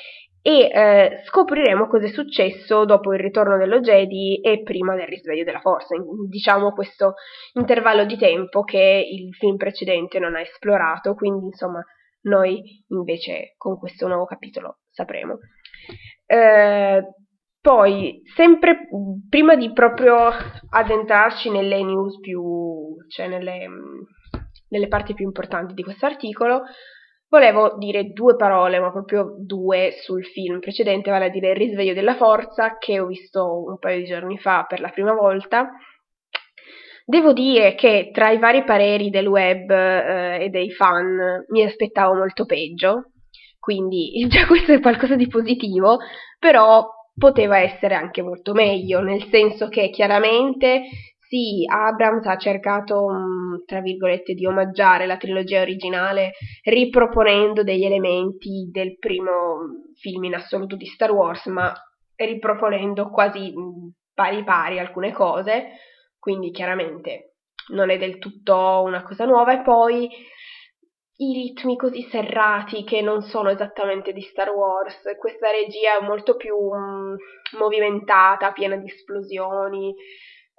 e 0.40 0.70
eh, 0.72 1.22
scopriremo 1.24 1.88
cosa 1.88 2.06
è 2.06 2.10
successo 2.10 2.84
dopo 2.84 3.12
il 3.12 3.20
ritorno 3.20 3.56
dello 3.56 3.80
Jedi 3.80 4.40
e 4.40 4.62
prima 4.62 4.94
del 4.94 5.06
risveglio 5.06 5.44
della 5.44 5.60
Forza, 5.60 5.94
diciamo 6.28 6.72
questo 6.72 7.14
intervallo 7.54 8.04
di 8.04 8.16
tempo 8.16 8.62
che 8.62 9.04
il 9.08 9.32
film 9.34 9.56
precedente 9.56 10.18
non 10.18 10.34
ha 10.34 10.40
esplorato, 10.40 11.14
quindi 11.14 11.46
insomma 11.46 11.80
noi 12.22 12.84
invece 12.88 13.54
con 13.56 13.78
questo 13.78 14.06
nuovo 14.06 14.24
capitolo 14.24 14.78
sapremo. 14.90 15.38
Eh, 16.26 17.02
poi, 17.60 18.22
sempre 18.34 18.88
prima 19.28 19.54
di 19.54 19.72
proprio 19.72 20.30
addentrarci 20.70 21.48
nelle 21.48 21.82
news 21.82 22.18
più, 22.18 22.96
cioè 23.08 23.28
nelle, 23.28 23.68
nelle 24.68 24.88
parti 24.88 25.14
più 25.14 25.24
importanti 25.24 25.72
di 25.72 25.84
questo 25.84 26.06
articolo, 26.06 26.62
volevo 27.28 27.76
dire 27.78 28.10
due 28.10 28.34
parole, 28.34 28.80
ma 28.80 28.90
proprio 28.90 29.36
due, 29.38 29.92
sul 30.02 30.24
film 30.24 30.58
precedente, 30.58 31.10
vale 31.10 31.26
a 31.26 31.30
dire 31.30 31.50
Il 31.50 31.56
risveglio 31.56 31.94
della 31.94 32.16
forza, 32.16 32.78
che 32.78 32.98
ho 32.98 33.06
visto 33.06 33.62
un 33.64 33.78
paio 33.78 33.98
di 33.98 34.06
giorni 34.06 34.38
fa 34.38 34.64
per 34.68 34.80
la 34.80 34.90
prima 34.90 35.14
volta. 35.14 35.70
Devo 37.04 37.32
dire 37.32 37.74
che 37.74 38.10
tra 38.12 38.30
i 38.30 38.38
vari 38.38 38.64
pareri 38.64 39.10
del 39.10 39.26
web 39.26 39.70
eh, 39.70 40.44
e 40.44 40.48
dei 40.50 40.70
fan 40.70 41.44
mi 41.48 41.62
aspettavo 41.62 42.14
molto 42.14 42.44
peggio, 42.44 43.12
quindi 43.58 44.26
già 44.28 44.46
questo 44.46 44.72
è 44.72 44.80
qualcosa 44.80 45.16
di 45.16 45.26
positivo, 45.28 45.98
però 46.38 46.86
poteva 47.14 47.58
essere 47.58 47.94
anche 47.94 48.22
molto 48.22 48.52
meglio, 48.52 49.00
nel 49.00 49.24
senso 49.30 49.68
che 49.68 49.90
chiaramente 49.90 50.82
sì, 51.32 51.64
Abrams 51.66 52.26
ha 52.26 52.36
cercato, 52.36 53.08
mm, 53.08 53.64
tra 53.64 53.80
virgolette, 53.80 54.34
di 54.34 54.44
omaggiare 54.44 55.06
la 55.06 55.16
trilogia 55.16 55.62
originale 55.62 56.32
riproponendo 56.62 57.62
degli 57.62 57.84
elementi 57.84 58.68
del 58.70 58.98
primo 58.98 59.60
film 59.94 60.24
in 60.24 60.34
assoluto 60.34 60.76
di 60.76 60.84
Star 60.84 61.10
Wars, 61.10 61.46
ma 61.46 61.72
riproponendo 62.16 63.08
quasi 63.08 63.50
mm, 63.50 63.88
pari 64.12 64.44
pari 64.44 64.78
alcune 64.78 65.10
cose, 65.12 65.70
quindi 66.22 66.52
chiaramente 66.52 67.38
non 67.72 67.90
è 67.90 67.98
del 67.98 68.18
tutto 68.18 68.82
una 68.84 69.02
cosa 69.02 69.24
nuova. 69.24 69.54
E 69.54 69.62
poi 69.62 70.08
i 71.16 71.32
ritmi 71.32 71.76
così 71.76 72.02
serrati 72.12 72.84
che 72.84 73.00
non 73.00 73.22
sono 73.22 73.50
esattamente 73.50 74.12
di 74.12 74.22
Star 74.22 74.50
Wars, 74.50 75.02
questa 75.18 75.50
regia 75.50 75.98
è 75.98 76.04
molto 76.04 76.36
più 76.36 76.54
um, 76.54 77.16
movimentata, 77.58 78.52
piena 78.52 78.76
di 78.76 78.86
esplosioni, 78.86 79.92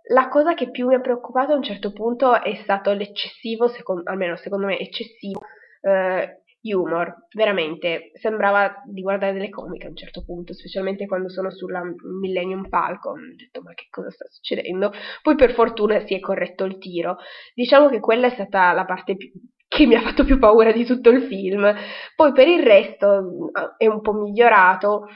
la 0.09 0.27
cosa 0.27 0.53
che 0.53 0.69
più 0.69 0.87
mi 0.87 0.95
ha 0.95 0.99
preoccupato 0.99 1.53
a 1.53 1.55
un 1.55 1.63
certo 1.63 1.93
punto 1.93 2.41
è 2.41 2.59
stato 2.63 2.91
l'eccessivo, 2.91 3.69
secondo, 3.69 4.09
almeno 4.09 4.35
secondo 4.35 4.65
me 4.65 4.77
eccessivo, 4.77 5.39
eh, 5.79 6.42
humor. 6.71 7.27
Veramente, 7.33 8.11
sembrava 8.13 8.81
di 8.85 9.01
guardare 9.01 9.33
delle 9.33 9.49
comiche 9.49 9.87
a 9.87 9.89
un 9.89 9.95
certo 9.95 10.23
punto, 10.23 10.53
specialmente 10.53 11.05
quando 11.05 11.29
sono 11.29 11.51
sulla 11.51 11.81
Millennium 12.21 12.67
Falcon. 12.69 13.19
Ho 13.19 13.35
detto, 13.35 13.61
ma 13.61 13.73
che 13.73 13.87
cosa 13.89 14.09
sta 14.09 14.25
succedendo? 14.29 14.91
Poi 15.21 15.35
per 15.35 15.53
fortuna 15.53 15.99
si 16.05 16.13
è 16.13 16.19
corretto 16.19 16.63
il 16.63 16.77
tiro. 16.77 17.17
Diciamo 17.53 17.89
che 17.89 17.99
quella 17.99 18.27
è 18.27 18.31
stata 18.31 18.71
la 18.71 18.85
parte 18.85 19.15
più, 19.15 19.31
che 19.67 19.85
mi 19.85 19.95
ha 19.95 20.01
fatto 20.01 20.23
più 20.23 20.37
paura 20.39 20.71
di 20.71 20.85
tutto 20.85 21.09
il 21.09 21.23
film. 21.23 21.73
Poi 22.15 22.31
per 22.31 22.47
il 22.47 22.63
resto 22.63 23.51
è 23.77 23.87
un 23.87 24.01
po' 24.01 24.13
migliorato. 24.13 25.07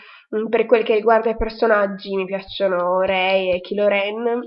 Per 0.49 0.65
quel 0.65 0.83
che 0.83 0.95
riguarda 0.95 1.29
i 1.29 1.37
personaggi, 1.37 2.15
mi 2.15 2.25
piacciono 2.25 3.01
Rey 3.01 3.51
e 3.53 3.61
Kylo 3.61 3.87
Ren 3.87 4.41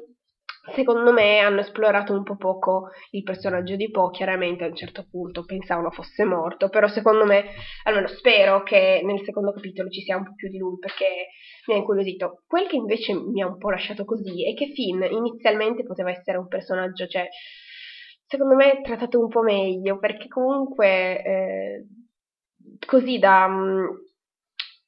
secondo 0.74 1.12
me 1.12 1.38
hanno 1.38 1.60
esplorato 1.60 2.12
un 2.12 2.22
po' 2.22 2.36
poco 2.36 2.90
il 3.10 3.22
personaggio 3.22 3.76
di 3.76 3.90
Po, 3.90 4.10
chiaramente 4.10 4.64
a 4.64 4.68
un 4.68 4.76
certo 4.76 5.06
punto 5.10 5.44
pensavano 5.44 5.90
fosse 5.90 6.24
morto, 6.24 6.68
però 6.68 6.86
secondo 6.88 7.24
me, 7.24 7.44
almeno 7.84 8.06
spero 8.08 8.62
che 8.62 9.00
nel 9.04 9.22
secondo 9.24 9.52
capitolo 9.52 9.88
ci 9.88 10.02
sia 10.02 10.16
un 10.16 10.24
po' 10.24 10.34
più 10.34 10.48
di 10.48 10.58
lui 10.58 10.78
perché 10.78 11.28
mi 11.66 11.74
ha 11.74 11.78
incuriosito. 11.78 12.42
Quel 12.46 12.66
che 12.66 12.76
invece 12.76 13.14
mi 13.14 13.42
ha 13.42 13.46
un 13.46 13.58
po' 13.58 13.70
lasciato 13.70 14.04
così 14.04 14.48
è 14.48 14.54
che 14.54 14.72
Finn 14.72 15.02
inizialmente 15.02 15.82
poteva 15.84 16.10
essere 16.10 16.38
un 16.38 16.48
personaggio, 16.48 17.06
cioè, 17.06 17.28
secondo 18.26 18.54
me 18.54 18.80
trattato 18.82 19.18
un 19.18 19.28
po' 19.28 19.42
meglio, 19.42 19.98
perché 19.98 20.28
comunque 20.28 21.22
eh, 21.22 21.86
così 22.86 23.18
da... 23.18 23.48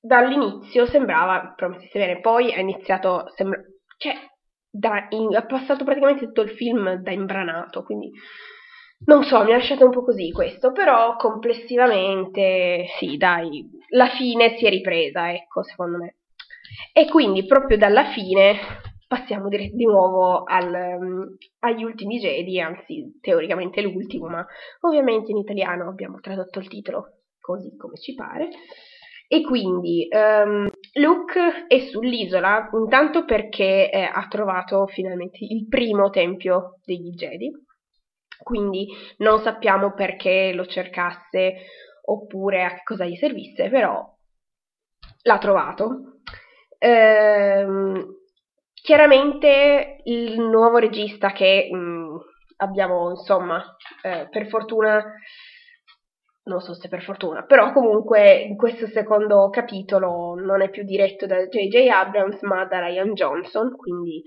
Dall'inizio 0.05 0.85
sembrava 0.85 1.55
promettesse 1.55 1.97
bene, 1.97 2.19
poi 2.19 2.53
ha 2.53 2.59
iniziato, 2.59 3.23
sembra, 3.37 3.63
cioè 3.99 4.15
da, 4.73 5.07
in, 5.11 5.37
ha 5.37 5.45
passato 5.45 5.85
praticamente 5.85 6.25
tutto 6.25 6.41
il 6.41 6.51
film 6.51 6.95
da 6.95 7.11
imbranato, 7.11 7.83
quindi 7.83 8.11
non 9.05 9.23
so, 9.25 9.43
mi 9.45 9.53
ha 9.53 9.57
lasciato 9.57 9.85
un 9.85 9.91
po' 9.91 10.03
così 10.03 10.31
questo, 10.31 10.73
però 10.73 11.17
complessivamente 11.17 12.87
sì, 12.99 13.17
dai, 13.17 13.69
la 13.91 14.09
fine 14.09 14.57
si 14.57 14.65
è 14.65 14.71
ripresa, 14.71 15.33
ecco, 15.33 15.63
secondo 15.63 15.99
me. 15.99 16.17
E 16.93 17.09
quindi 17.09 17.45
proprio 17.45 17.77
dalla 17.77 18.13
fine 18.13 18.57
passiamo 19.07 19.49
di, 19.49 19.73
di 19.75 19.85
nuovo 19.85 20.45
al, 20.45 20.73
um, 20.73 21.37
agli 21.59 21.83
ultimi 21.83 22.19
Jedi, 22.19 22.61
anzi 22.61 23.19
teoricamente 23.21 23.83
l'ultimo, 23.83 24.29
ma 24.29 24.47
ovviamente 24.81 25.33
in 25.33 25.37
italiano 25.37 25.89
abbiamo 25.89 26.19
tradotto 26.21 26.61
il 26.61 26.69
titolo 26.69 27.19
così 27.41 27.77
come 27.77 27.97
ci 27.97 28.15
pare. 28.15 28.49
E 29.29 29.43
quindi 29.43 30.09
um, 30.13 30.71
Luke 30.95 31.67
è 31.69 31.79
sull'isola 31.79 32.69
intanto 32.75 33.25
perché 33.25 33.91
eh, 33.91 34.03
ha 34.03 34.27
trovato 34.29 34.87
finalmente 34.87 35.39
il 35.41 35.67
primo 35.67 36.11
tempio 36.11 36.81
degli 36.85 37.15
Jedi, 37.15 37.51
quindi 38.43 38.87
non 39.19 39.41
sappiamo 39.41 39.95
perché 39.95 40.53
lo 40.53 40.67
cercasse 40.67 41.55
oppure 42.05 42.65
a 42.65 42.75
che 42.75 42.83
cosa 42.85 43.07
gli 43.07 43.17
servisse, 43.17 43.71
però 43.71 44.05
l'ha 45.23 45.39
trovato. 45.39 46.21
Ehm, 46.79 48.17
chiaramente 48.75 50.01
il 50.05 50.41
nuovo 50.41 50.79
regista 50.79 51.33
che 51.33 51.69
mh, 51.71 51.77
mm, 51.77 52.17
abbiamo, 52.57 53.11
insomma, 53.11 53.65
eh, 54.03 54.29
per 54.29 54.49
fortuna 54.49 55.03
non 56.45 56.61
so 56.61 56.75
se 56.75 56.89
per 56.89 57.03
fortuna, 57.03 57.45
però 57.45 57.73
comunque 57.73 58.35
in 58.35 58.57
questo 58.57 58.87
secondo 58.89 59.49
capitolo 59.51 60.35
non 60.35 60.61
è 60.61 60.71
più 60.71 60.83
diretto 60.83 61.27
da 61.27 61.47
J.J. 61.47 61.89
Abrams 61.89 62.43
ma 62.43 62.65
da 62.65 62.81
Ryan 62.81 63.13
Johnson, 63.15 63.77
quindi 63.77 64.23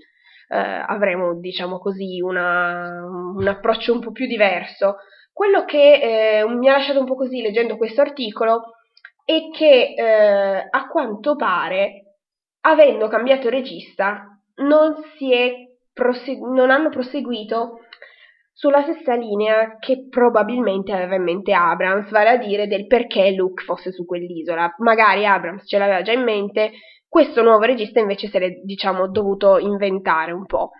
eh, 0.48 0.56
avremo 0.56 1.38
diciamo 1.38 1.78
così 1.78 2.20
una, 2.20 3.04
un 3.04 3.46
approccio 3.46 3.92
un 3.92 4.00
po' 4.00 4.12
più 4.12 4.26
diverso. 4.26 4.96
Quello 5.32 5.64
che 5.64 6.38
eh, 6.40 6.48
mi 6.48 6.68
ha 6.68 6.72
lasciato 6.72 7.00
un 7.00 7.06
po' 7.06 7.16
così 7.16 7.42
leggendo 7.42 7.76
questo 7.76 8.00
articolo 8.00 8.76
è 9.22 9.50
che 9.52 9.94
eh, 9.94 10.68
a 10.70 10.86
quanto 10.86 11.36
pare, 11.36 12.16
avendo 12.60 13.08
cambiato 13.08 13.50
regista, 13.50 14.40
non, 14.56 14.94
prosegu- 15.92 16.54
non 16.54 16.70
hanno 16.70 16.88
proseguito 16.88 17.80
sulla 18.56 18.80
stessa 18.84 19.14
linea 19.14 19.76
che 19.78 20.08
probabilmente 20.08 20.90
aveva 20.90 21.16
in 21.16 21.24
mente 21.24 21.52
Abrams, 21.52 22.08
vale 22.10 22.30
a 22.30 22.36
dire 22.38 22.66
del 22.66 22.86
perché 22.86 23.30
Luke 23.32 23.62
fosse 23.64 23.92
su 23.92 24.06
quell'isola. 24.06 24.76
Magari 24.78 25.26
Abrams 25.26 25.68
ce 25.68 25.76
l'aveva 25.76 26.00
già 26.00 26.12
in 26.12 26.22
mente, 26.22 26.70
questo 27.06 27.42
nuovo 27.42 27.66
regista 27.66 28.00
invece 28.00 28.28
se 28.28 28.38
l'è, 28.38 28.50
diciamo, 28.64 29.10
dovuto 29.10 29.58
inventare 29.58 30.32
un 30.32 30.46
po'. 30.46 30.70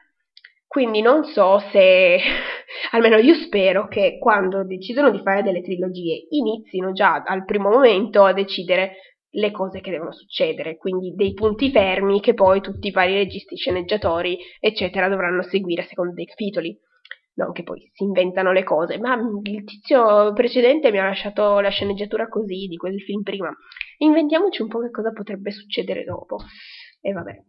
Quindi 0.66 1.02
non 1.02 1.24
so 1.24 1.58
se, 1.70 2.18
almeno 2.92 3.18
io 3.18 3.34
spero 3.34 3.88
che 3.88 4.16
quando 4.18 4.64
decidono 4.64 5.10
di 5.10 5.20
fare 5.20 5.42
delle 5.42 5.60
trilogie 5.60 6.28
inizino 6.30 6.92
già 6.92 7.22
al 7.26 7.44
primo 7.44 7.68
momento 7.68 8.24
a 8.24 8.32
decidere 8.32 8.92
le 9.32 9.50
cose 9.50 9.82
che 9.82 9.90
devono 9.90 10.14
succedere, 10.14 10.78
quindi 10.78 11.12
dei 11.14 11.34
punti 11.34 11.70
fermi 11.70 12.20
che 12.20 12.32
poi 12.32 12.62
tutti 12.62 12.88
i 12.88 12.90
vari 12.90 13.16
registi, 13.16 13.54
sceneggiatori, 13.54 14.38
eccetera, 14.60 15.10
dovranno 15.10 15.42
seguire 15.42 15.82
secondo 15.82 16.14
dei 16.14 16.24
capitoli. 16.24 16.74
Non 17.36 17.52
che 17.52 17.62
poi 17.62 17.90
si 17.92 18.04
inventano 18.04 18.52
le 18.52 18.64
cose, 18.64 18.98
ma 18.98 19.14
il 19.42 19.64
tizio 19.64 20.32
precedente 20.32 20.90
mi 20.90 20.98
ha 20.98 21.04
lasciato 21.04 21.60
la 21.60 21.68
sceneggiatura 21.68 22.28
così 22.28 22.66
di 22.66 22.76
quel 22.76 23.00
film 23.00 23.22
prima. 23.22 23.54
Inventiamoci 23.98 24.62
un 24.62 24.68
po' 24.68 24.80
che 24.80 24.90
cosa 24.90 25.12
potrebbe 25.12 25.50
succedere 25.50 26.04
dopo. 26.04 26.38
E 27.00 27.12
vabbè. 27.12 27.42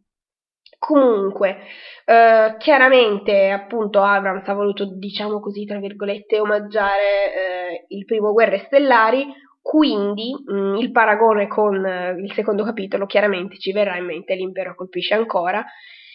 Comunque, 0.79 1.58
eh, 2.06 2.56
chiaramente 2.60 3.50
appunto 3.50 4.01
Abrams 4.01 4.48
ha 4.48 4.53
voluto, 4.53 4.86
diciamo 4.86 5.39
così, 5.39 5.65
tra 5.65 5.79
virgolette, 5.79 6.39
omaggiare 6.39 7.01
eh, 7.01 7.86
il 7.88 8.06
primo 8.06 8.32
Guerre 8.32 8.60
Stellari, 8.65 9.25
quindi 9.62 10.34
mh, 10.34 10.53
mm, 10.53 10.75
il 10.75 10.91
paragone 10.91 11.48
con 11.48 11.84
eh, 11.86 12.12
il 12.22 12.32
secondo 12.34 12.63
capitolo 12.63 13.06
chiaramente 13.06 13.58
ci 13.58 13.72
verrà 13.72 13.98
in 13.98 14.06
mente 14.06 14.36
l'impero 14.36 14.75
colpisce 14.75 15.13
ancora. 15.13 15.65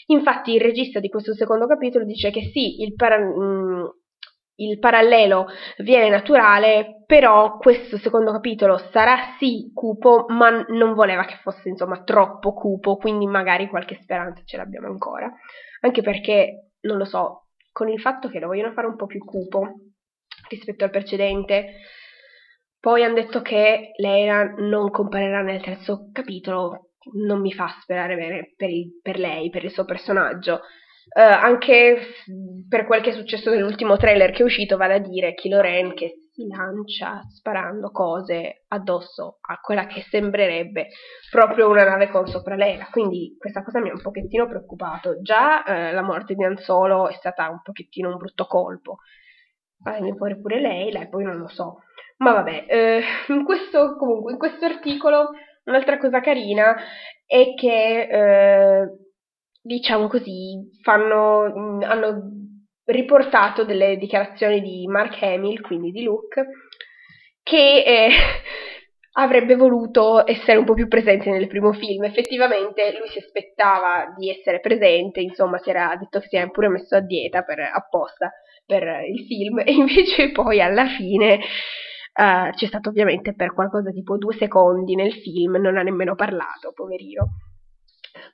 Infatti 0.07 0.55
il 0.55 0.61
regista 0.61 1.01
di 1.01 1.09
questo 1.09 1.35
secondo 1.35 1.67
capitolo 1.67 2.05
dice 2.05 2.31
che 2.31 2.51
sì, 2.53 2.83
il, 2.83 2.95
para- 2.95 3.19
mh, 3.19 3.43
mm, 3.43 3.85
il 4.57 4.79
parallelo 4.79 5.47
viene 5.79 6.09
naturale, 6.09 7.05
però 7.07 7.57
questo 7.57 7.99
secondo 7.99 8.33
capitolo 8.33 8.79
sarà 8.91 9.35
sì 9.39 9.71
cupo, 9.75 10.27
ma 10.29 10.65
non 10.69 10.95
voleva 10.95 11.25
che 11.25 11.37
fosse 11.43 11.69
insomma 11.69 12.03
troppo 12.03 12.53
cupo, 12.53 12.97
quindi 12.97 13.27
magari 13.27 13.69
qualche 13.69 13.99
speranza 14.03 14.43
ce 14.45 14.57
l'abbiamo 14.57 14.89
ancora. 14.89 15.33
Anche 15.81 16.03
perché, 16.03 16.73
non 16.83 16.99
lo 16.99 17.05
so, 17.05 17.49
con 17.73 17.89
il 17.89 18.01
fatto 18.01 18.29
che 18.29 18.39
lo 18.39 18.49
vogliono 18.49 18.73
fare 18.73 18.87
un 18.87 18.97
po' 18.97 19.07
più 19.07 19.25
cupo 19.25 19.75
rispetto 20.49 20.85
al 20.85 20.91
precedente, 20.91 21.75
poi 22.79 23.05
hanno 23.05 23.15
detto 23.15 23.43
che 23.43 23.93
Leila 23.97 24.55
non 24.59 24.91
comparirà 24.91 25.41
nel 25.41 25.63
terzo 25.63 26.11
capitolo, 26.13 26.92
non 27.15 27.41
mi 27.41 27.53
fa 27.53 27.77
sperare 27.81 28.17
bene 28.17 28.53
per, 28.57 28.71
il, 28.71 29.01
per 29.03 29.19
lei, 29.19 29.51
per 29.51 29.65
il 29.65 29.71
suo 29.71 29.85
personaggio. 29.85 30.61
Uh, 31.15 31.21
anche 31.21 31.99
per 32.69 32.87
quel 32.87 33.03
che 33.03 33.11
è 33.11 33.13
successo 33.13 33.51
nell'ultimo 33.51 33.97
trailer 33.97 34.31
che 34.31 34.43
è 34.43 34.45
uscito, 34.45 34.77
vale 34.77 34.95
a 34.95 34.99
dire 34.99 35.35
Kylo 35.35 35.61
Ren 35.61 35.95
che 35.95 36.15
si 36.33 36.47
lancia 36.47 37.21
sparando 37.29 37.91
cose 37.91 38.65
addosso 38.69 39.39
a 39.43 39.59
quella 39.61 39.87
che 39.87 40.01
sembrerebbe 40.09 40.89
proprio 41.31 41.69
una 41.69 41.85
nave 41.85 42.09
con 42.09 42.27
sopra 42.27 42.55
Leila. 42.55 42.89
Quindi 42.91 43.37
questa 43.39 43.63
cosa 43.63 43.81
mi 43.81 43.91
ha 43.91 43.95
un 43.95 44.01
pochettino 44.01 44.47
preoccupato. 44.47 45.21
Già 45.21 45.63
uh, 45.67 45.95
la 45.95 46.03
morte 46.03 46.35
di 46.35 46.45
Han 46.45 46.57
Solo 46.59 47.09
è 47.09 47.15
stata 47.15 47.49
un 47.51 47.61
pochettino 47.63 48.09
un 48.09 48.17
brutto 48.17 48.47
colpo. 48.47 48.99
Fammi 49.83 50.15
pure 50.15 50.41
pure 50.41 50.61
Leila 50.61 51.01
e 51.01 51.09
poi 51.09 51.25
non 51.25 51.37
lo 51.37 51.49
so. 51.49 51.81
Ma 52.19 52.33
vabbè, 52.35 52.67
eh, 52.69 53.03
in 53.29 53.45
questo, 53.45 53.97
comunque, 53.97 54.33
in 54.33 54.39
questo 54.39 54.65
articolo 54.65 55.31
un'altra 55.65 55.99
cosa 55.99 56.21
carina 56.21 56.77
è 57.27 57.55
che, 57.55 58.09
eh, 58.11 58.89
diciamo 59.61 60.09
così, 60.09 60.59
fanno, 60.83 61.53
mm, 61.57 61.83
hanno 61.83 62.31
riportato 62.85 63.65
delle 63.65 63.97
dichiarazioni 63.97 64.61
di 64.61 64.87
Mark 64.87 65.23
Hamill, 65.23 65.61
quindi 65.61 65.91
di 65.91 66.03
Luke, 66.03 66.45
che 67.43 67.83
eh, 67.85 68.09
avrebbe 69.15 69.57
voluto 69.57 70.27
essere 70.27 70.59
un 70.59 70.65
po' 70.65 70.75
più 70.75 70.89
presente 70.89 71.31
nel 71.31 71.47
primo 71.47 71.73
film. 71.73 72.05
Effettivamente 72.05 72.97
lui 72.99 73.09
si 73.09 73.19
aspettava 73.19 74.13
di 74.17 74.31
essere 74.31 74.61
presente, 74.61 75.21
insomma 75.21 75.59
si 75.59 75.71
era 75.71 75.95
detto 75.99 76.21
che 76.21 76.29
si 76.29 76.37
era 76.37 76.49
pure 76.49 76.69
messo 76.69 76.97
a 76.97 77.01
dieta 77.01 77.43
per, 77.43 77.61
apposta 77.61 78.33
per 78.65 79.05
il 79.07 79.27
film 79.27 79.61
e 79.65 79.73
invece 79.73 80.33
poi 80.33 80.61
alla 80.61 80.87
fine 80.87 81.41
Uh, 82.15 82.51
c'è 82.51 82.67
stato 82.67 82.91
ovviamente 82.91 83.35
per 83.35 83.55
qualcosa 83.55 83.91
tipo 83.91 84.19
due 84.19 84.35
secondi 84.35 84.95
nel 84.95 85.15
film, 85.15 85.57
non 85.57 85.79
ha 85.79 85.83
nemmeno 85.83 86.15
parlato, 86.15 86.73
poverino. 86.75 87.37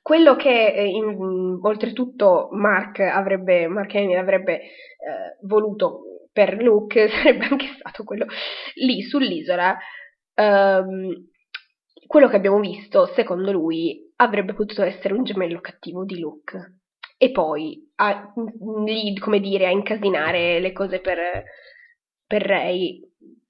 Quello 0.01 0.35
che 0.35 0.73
eh, 0.73 0.85
in, 0.85 1.59
oltretutto 1.61 2.49
Mark 2.51 2.99
avrebbe, 2.99 3.67
Mark 3.67 3.95
Hamill 3.95 4.17
avrebbe 4.17 4.61
eh, 4.61 5.37
voluto 5.43 6.01
per 6.31 6.61
Luke 6.61 7.07
sarebbe 7.09 7.45
anche 7.45 7.67
stato 7.77 8.03
quello 8.03 8.25
lì 8.75 9.01
sull'isola. 9.01 9.77
Um, 10.35 11.27
quello 12.07 12.27
che 12.27 12.35
abbiamo 12.35 12.59
visto, 12.59 13.05
secondo 13.13 13.51
lui, 13.51 14.11
avrebbe 14.15 14.53
potuto 14.53 14.83
essere 14.83 15.13
un 15.13 15.23
gemello 15.23 15.59
cattivo 15.59 16.05
di 16.05 16.19
Luke. 16.19 16.79
E 17.17 17.31
poi 17.31 17.91
a, 17.95 18.33
lì, 18.85 19.15
come 19.17 19.39
dire, 19.39 19.67
a 19.67 19.71
incasinare 19.71 20.59
le 20.59 20.71
cose 20.71 21.01
per, 21.01 21.43
per 22.25 22.41
Ray 22.41 22.99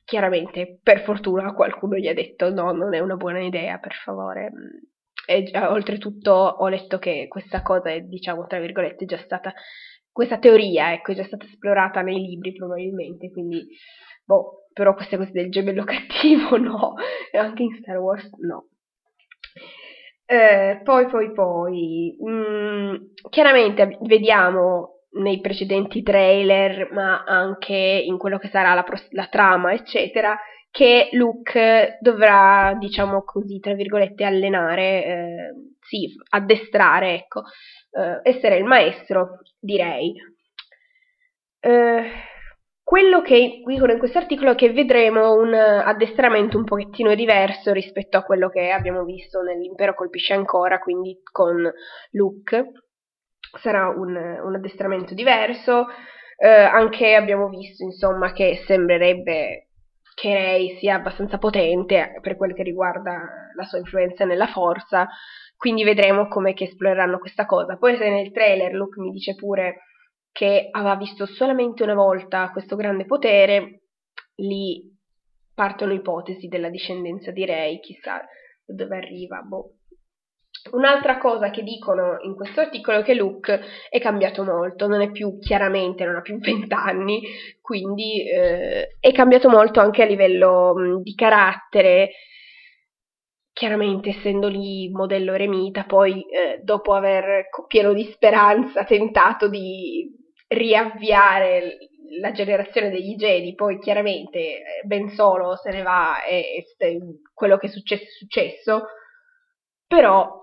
chiaramente, 0.10 0.80
per 0.82 1.04
fortuna, 1.04 1.54
qualcuno 1.54 1.96
gli 1.96 2.08
ha 2.08 2.14
detto 2.16 2.50
no, 2.52 2.72
non 2.72 2.96
è 2.96 3.00
una 3.00 3.16
buona 3.16 3.42
idea, 3.42 3.78
per 3.78 3.94
favore. 3.94 4.52
E 5.28 5.52
oltretutto 5.56 6.32
ho 6.32 6.68
letto 6.68 6.98
che 6.98 7.28
questa 7.28 7.62
cosa 7.62 7.92
è, 7.92 8.02
diciamo, 8.02 8.48
tra 8.48 8.60
virgolette, 8.60 9.06
già 9.06 9.20
stata, 9.20 9.54
questa 10.12 10.40
teoria, 10.40 10.92
ecco, 10.94 11.12
è 11.12 11.16
già 11.16 11.24
stata 11.24 11.46
esplorata 11.46 12.02
nei 12.02 12.20
libri 12.20 12.54
probabilmente, 12.54 13.30
quindi, 13.30 13.68
boh, 14.26 14.66
però 14.74 14.96
queste 14.96 15.16
cose 15.18 15.32
del 15.32 15.52
gemello 15.52 15.84
cattivo 15.86 16.58
no, 16.58 16.96
e 17.32 17.38
anche 17.38 17.62
in 17.62 17.76
Star 17.76 17.98
Wars 17.98 18.28
no. 18.40 18.70
Eh, 20.26 20.82
poi, 20.84 21.06
poi, 21.08 21.32
poi, 21.32 22.18
mm, 22.28 22.96
chiaramente 23.30 23.98
vediamo 24.02 24.99
nei 25.12 25.40
precedenti 25.40 26.04
trailer, 26.04 26.92
ma 26.92 27.24
anche 27.24 27.74
in 27.74 28.18
quello 28.18 28.38
che 28.38 28.50
sarà 28.50 28.74
la, 28.74 28.86
la 29.12 29.28
trama, 29.28 29.74
eccetera, 29.74 30.38
che 30.72 31.10
Luke 31.14 31.98
dovrà, 32.00 32.76
diciamo 32.78 33.24
così, 33.24 33.60
tra 33.60 33.74
virgolette, 33.74 34.24
allenare, 34.24 35.06
eh, 35.06 35.54
sì, 35.80 36.14
addestrare, 36.30 37.16
ecco, 37.16 37.44
eh, 37.92 38.20
essere 38.30 38.58
il 38.58 38.66
maestro, 38.66 39.40
direi. 39.60 40.14
Eh, 41.60 42.04
quello 42.84 43.22
che 43.22 43.62
dicono 43.66 43.92
in 43.92 44.00
questo 44.00 44.18
articolo 44.18 44.52
è 44.52 44.56
che 44.56 44.72
vedremo 44.72 45.34
un 45.34 45.54
addestramento 45.54 46.58
un 46.58 46.64
pochettino 46.64 47.14
diverso 47.14 47.72
rispetto 47.72 48.18
a 48.18 48.24
quello 48.24 48.50
che 48.50 48.72
abbiamo 48.72 49.04
visto 49.04 49.42
nell'Impero 49.42 49.94
colpisce 49.94 50.34
ancora, 50.34 50.80
quindi 50.80 51.20
con 51.32 51.72
Luke 52.12 52.72
sarà 53.58 53.90
un, 53.90 54.16
un 54.16 54.56
addestramento 54.56 55.14
diverso. 55.14 55.88
Eh, 56.38 56.48
anche 56.48 57.16
abbiamo 57.16 57.50
visto, 57.50 57.84
insomma, 57.84 58.32
che 58.32 58.64
sembrerebbe 58.66 59.70
che 60.20 60.34
Rey 60.34 60.78
sia 60.78 60.96
abbastanza 60.96 61.38
potente 61.38 62.18
per 62.22 62.36
quel 62.36 62.54
che 62.54 62.64
riguarda 62.64 63.52
la 63.56 63.64
sua 63.64 63.78
influenza 63.78 64.26
nella 64.26 64.48
forza, 64.48 65.08
quindi 65.56 65.84
vedremo 65.84 66.28
come 66.28 66.54
che 66.54 66.66
esploreranno 66.66 67.20
questa 67.20 67.46
cosa. 67.46 67.78
Poi 67.78 67.96
se 67.98 68.10
nel 68.10 68.32
trailer 68.32 68.74
Luke 68.74 69.00
mi 69.00 69.12
dice 69.12 69.36
pure 69.36 69.84
che 70.32 70.68
aveva 70.72 70.96
visto 70.96 71.26
solamente 71.26 71.84
una 71.84 71.96
volta 71.96 72.52
questo 72.52 72.76
grande 72.76 73.06
potere, 73.06 73.84
lì 74.36 74.84
partono 75.54 75.94
ipotesi 75.94 76.48
della 76.48 76.70
discendenza 76.70 77.32
di 77.32 77.46
Rey, 77.46 77.80
chissà 77.80 78.18
da 78.66 78.84
dove 78.84 78.98
arriva, 78.98 79.42
boh. 79.42 79.79
Un'altra 80.72 81.18
cosa 81.18 81.50
che 81.50 81.64
dicono 81.64 82.18
in 82.22 82.36
questo 82.36 82.62
articolo 82.62 83.00
è 83.00 83.04
che 83.04 83.14
Luke 83.14 83.62
è 83.90 84.00
cambiato 84.00 84.44
molto, 84.44 84.88
non 84.88 85.02
è 85.02 85.12
più 85.12 85.40
chiaramente, 85.40 86.06
non 86.06 86.16
ha 86.16 86.22
più 86.22 86.38
20 86.40 86.74
anni, 86.74 87.22
quindi 87.62 88.28
eh, 88.30 88.98
è 89.00 89.12
cambiato 89.12 89.50
molto 89.50 89.80
anche 89.80 90.04
a 90.04 90.06
livello 90.06 90.74
mh, 90.76 91.02
di 91.02 91.16
carattere. 91.16 92.12
Chiaramente, 93.52 94.10
essendo 94.10 94.48
lì 94.48 94.90
modello 94.90 95.34
eremita, 95.34 95.84
poi 95.84 96.22
eh, 96.30 96.62
dopo 96.64 96.94
aver 96.94 97.50
pieno 97.68 97.92
di 97.94 98.06
speranza 98.14 98.86
tentato 98.86 99.50
di 99.50 100.10
riavviare 100.48 101.78
la 102.20 102.32
generazione 102.32 102.90
degli 102.90 103.16
Jedi, 103.16 103.56
poi 103.56 103.80
chiaramente 103.80 104.40
eh, 104.40 104.64
Ben 104.86 105.10
Solo 105.10 105.56
se 105.58 105.72
ne 105.72 105.82
va 105.82 106.24
e, 106.24 106.66
e 106.78 106.98
quello 107.34 107.58
che 107.58 107.68
è 107.68 107.70
successo 107.70 108.04
è 108.04 108.08
successo, 108.08 108.86
però 109.88 110.39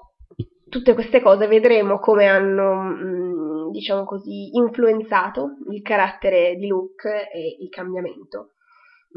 tutte 0.77 0.93
queste 0.93 1.23
cose 1.23 1.47
vedremo 1.47 1.99
come 1.99 2.27
hanno, 2.27 2.75
mm, 2.75 3.71
diciamo 3.71 4.05
così, 4.05 4.55
influenzato 4.57 5.57
il 5.71 5.81
carattere 5.81 6.55
di 6.57 6.67
Luke 6.67 7.31
e 7.31 7.57
il 7.61 7.69
cambiamento. 7.71 8.51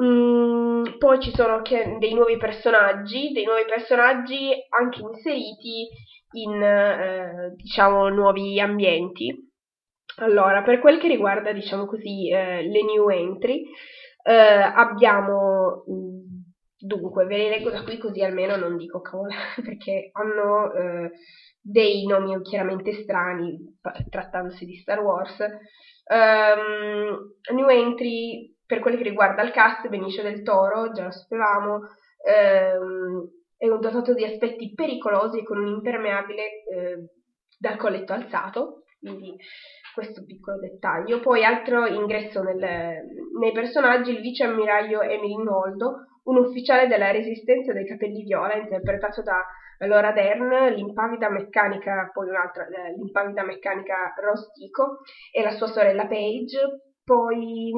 Mm, 0.02 0.98
poi 0.98 1.20
ci 1.20 1.32
sono 1.36 1.62
dei 1.62 2.14
nuovi 2.14 2.38
personaggi, 2.38 3.32
dei 3.34 3.44
nuovi 3.44 3.66
personaggi 3.66 4.52
anche 4.70 5.02
inseriti 5.02 5.88
in, 6.32 6.64
eh, 6.64 7.54
diciamo, 7.56 8.08
nuovi 8.08 8.58
ambienti. 8.62 9.48
Allora, 10.20 10.62
per 10.62 10.80
quel 10.80 10.98
che 10.98 11.10
riguarda, 11.10 11.52
diciamo 11.52 11.86
così, 11.86 12.30
eh, 12.32 12.62
le 12.62 12.84
new 12.84 13.10
entry, 13.10 13.66
eh, 14.24 14.34
abbiamo 14.34 15.84
mm, 15.90 16.20
Dunque, 16.82 17.26
ve 17.26 17.36
le 17.36 17.50
leggo 17.50 17.70
da 17.70 17.84
qui 17.84 17.98
così 17.98 18.24
almeno 18.24 18.56
non 18.56 18.78
dico 18.78 19.02
cavolo, 19.02 19.34
perché 19.62 20.12
hanno 20.14 20.72
eh, 20.72 21.12
dei 21.70 22.06
nomi 22.06 22.42
chiaramente 22.42 22.94
strani, 22.94 23.78
trattandosi 24.10 24.66
di 24.66 24.76
Star 24.76 25.00
Wars. 25.02 25.38
Um, 26.10 27.56
new 27.56 27.70
entry 27.70 28.56
per 28.66 28.80
quello 28.80 28.98
che 28.98 29.04
riguarda 29.04 29.44
il 29.44 29.52
cast, 29.52 29.88
Benicio 29.88 30.24
del 30.24 30.42
Toro, 30.42 30.92
già 30.92 31.04
lo 31.04 31.12
sapevamo, 31.12 31.76
um, 31.76 33.30
è 33.56 33.68
un 33.68 33.80
dotato 33.80 34.14
di 34.14 34.24
aspetti 34.24 34.74
pericolosi 34.74 35.40
e 35.40 35.44
con 35.44 35.60
un 35.60 35.68
impermeabile 35.68 36.44
eh, 36.44 37.10
dal 37.60 37.78
colletto 37.78 38.14
alzato, 38.14 38.84
quindi 39.00 39.36
questo 39.94 40.24
piccolo 40.24 40.58
dettaglio. 40.60 41.20
Poi 41.20 41.44
altro 41.44 41.86
ingresso 41.86 42.42
nel, 42.42 42.58
nei 42.58 43.52
personaggi, 43.52 44.12
il 44.12 44.22
vice 44.22 44.46
ammiraglio 44.46 45.02
Emily 45.02 45.36
Noldo, 45.36 46.06
un 46.24 46.38
ufficiale 46.38 46.88
della 46.88 47.12
resistenza 47.12 47.74
dei 47.74 47.86
capelli 47.86 48.24
viola, 48.24 48.56
interpretato 48.56 49.22
da 49.22 49.46
Laura 49.88 50.12
Dern, 50.12 50.74
l'impavida 50.74 51.30
meccanica, 51.30 52.10
poi 52.14 52.30
un'altra, 52.30 52.68
eh, 52.68 52.94
l'impavida 52.96 53.44
meccanica 53.44 54.14
Rostico 54.20 55.00
e 55.32 55.42
la 55.42 55.52
sua 55.52 55.68
sorella 55.68 56.06
Paige. 56.06 56.92
Poi 57.04 57.72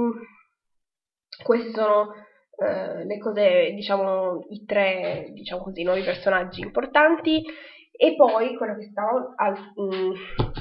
queste 1.43 1.71
sono 1.71 2.13
eh, 2.57 3.05
le 3.05 3.17
cose, 3.19 3.71
diciamo, 3.73 4.45
i 4.49 4.65
tre, 4.65 5.27
diciamo 5.31 5.63
così, 5.63 5.83
nuovi 5.83 6.01
personaggi 6.01 6.61
importanti. 6.61 7.43
E 7.91 8.15
poi 8.15 8.55
quello 8.57 8.75
che 8.75 8.89
stavo 8.89 9.33
al, 9.35 9.53
mh, 9.53 10.13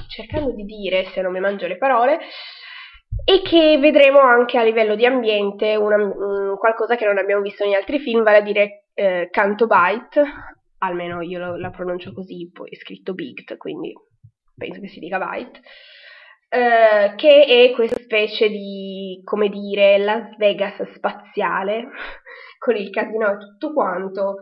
cercando 0.09 0.51
di 0.51 0.63
dire, 0.63 1.05
se 1.05 1.21
non 1.21 1.31
mi 1.31 1.39
mangio 1.39 1.65
le 1.65 1.77
parole, 1.77 2.19
e 3.25 3.41
che 3.41 3.77
vedremo 3.79 4.19
anche 4.19 4.59
a 4.59 4.63
livello 4.63 4.95
di 4.95 5.05
ambiente 5.05 5.75
una, 5.75 5.95
um, 5.95 6.57
qualcosa 6.57 6.95
che 6.95 7.05
non 7.05 7.17
abbiamo 7.17 7.41
visto 7.41 7.63
negli 7.63 7.73
altri 7.73 7.99
film, 7.99 8.23
vale 8.23 8.37
a 8.37 8.41
dire 8.41 8.85
eh, 8.93 9.29
Canto 9.31 9.65
Bite, 9.65 10.23
almeno 10.83 11.21
io 11.21 11.39
lo, 11.39 11.57
la 11.57 11.69
pronuncio 11.69 12.13
così, 12.13 12.49
poi 12.51 12.69
è 12.69 12.75
scritto 12.75 13.13
Bigt, 13.13 13.57
quindi 13.57 13.93
penso 14.55 14.79
che 14.79 14.87
si 14.87 14.99
dica 14.99 15.17
Bite, 15.17 15.61
eh, 16.49 17.15
che 17.15 17.45
è 17.45 17.71
questa 17.73 17.99
specie 18.01 18.49
di, 18.49 19.21
come 19.23 19.49
dire, 19.49 19.97
Las 19.97 20.35
Vegas 20.37 20.81
spaziale, 20.93 21.89
con 22.59 22.75
il 22.75 22.89
casino 22.89 23.31
e 23.31 23.37
tutto 23.37 23.73
quanto, 23.73 24.35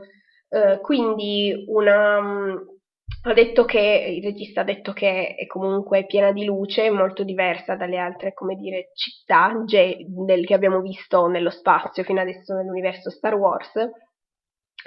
eh, 0.49 0.79
quindi 0.81 1.65
una 1.67 2.57
ha 3.23 3.33
detto 3.33 3.65
che, 3.65 4.15
il 4.17 4.23
regista 4.23 4.61
ha 4.61 4.63
detto 4.63 4.93
che 4.93 5.35
è 5.35 5.45
comunque 5.45 6.05
piena 6.05 6.31
di 6.31 6.45
luce, 6.45 6.89
molto 6.89 7.23
diversa 7.23 7.75
dalle 7.75 7.97
altre, 7.97 8.33
come 8.33 8.55
dire, 8.55 8.91
città 8.93 9.51
del, 9.65 10.45
che 10.45 10.53
abbiamo 10.53 10.79
visto 10.79 11.27
nello 11.27 11.49
spazio 11.49 12.03
fino 12.03 12.21
adesso 12.21 12.53
nell'universo 12.53 13.09
Star 13.09 13.35
Wars, 13.35 13.73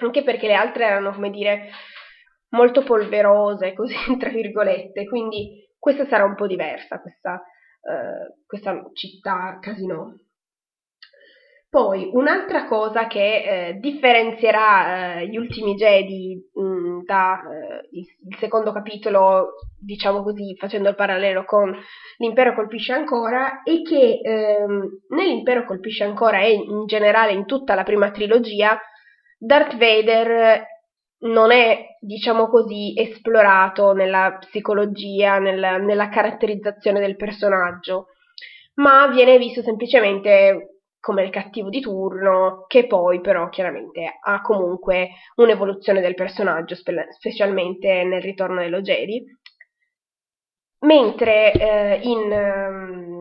anche 0.00 0.22
perché 0.22 0.46
le 0.46 0.54
altre 0.54 0.84
erano, 0.84 1.12
come 1.12 1.30
dire, 1.30 1.70
molto 2.50 2.82
polverose, 2.82 3.72
così, 3.74 3.94
tra 4.18 4.30
virgolette, 4.30 5.06
quindi 5.06 5.68
questa 5.78 6.06
sarà 6.06 6.24
un 6.24 6.34
po' 6.34 6.46
diversa, 6.46 7.00
questa, 7.00 7.34
uh, 7.34 8.44
questa 8.46 8.90
città 8.94 9.58
casino. 9.60 10.16
Poi, 11.68 12.10
un'altra 12.12 12.66
cosa 12.66 13.06
che 13.06 13.68
eh, 13.68 13.74
differenzierà 13.80 15.20
eh, 15.20 15.28
gli 15.28 15.38
ultimi 15.38 15.74
Jedi 15.74 16.38
mh, 16.52 17.04
da 17.06 17.40
eh, 17.40 18.36
secondo 18.38 18.72
capitolo, 18.72 19.54
diciamo 19.80 20.22
così, 20.22 20.54
facendo 20.58 20.90
il 20.90 20.94
parallelo 20.94 21.46
con 21.46 21.74
L'impero 22.18 22.54
colpisce 22.54 22.92
ancora, 22.92 23.62
è 23.62 23.82
che 23.82 24.20
ehm, 24.22 25.00
nell'Impero 25.08 25.64
colpisce 25.64 26.04
ancora 26.04 26.40
e 26.40 26.52
in 26.52 26.86
generale 26.86 27.32
in 27.32 27.46
tutta 27.46 27.74
la 27.74 27.82
prima 27.82 28.10
trilogia, 28.12 28.78
Darth 29.44 29.76
Vader 29.76 30.64
non 31.22 31.50
è, 31.50 31.96
diciamo 31.98 32.46
così, 32.46 32.94
esplorato 32.96 33.92
nella 33.92 34.36
psicologia, 34.38 35.40
nella, 35.40 35.78
nella 35.78 36.08
caratterizzazione 36.08 37.00
del 37.00 37.16
personaggio, 37.16 38.06
ma 38.74 39.08
viene 39.08 39.38
visto 39.38 39.60
semplicemente 39.62 40.82
come 41.00 41.24
il 41.24 41.30
cattivo 41.30 41.70
di 41.70 41.80
turno, 41.80 42.66
che 42.68 42.86
poi 42.86 43.20
però 43.20 43.48
chiaramente 43.48 44.18
ha 44.22 44.40
comunque 44.42 45.08
un'evoluzione 45.34 46.00
del 46.00 46.14
personaggio, 46.14 46.76
spe- 46.76 47.08
specialmente 47.10 48.04
nel 48.04 48.22
ritorno 48.22 48.60
dello 48.60 48.80
Jedi. 48.80 49.24
Mentre 50.86 51.50
eh, 51.52 51.98
in, 52.02 52.20
in, 52.30 53.11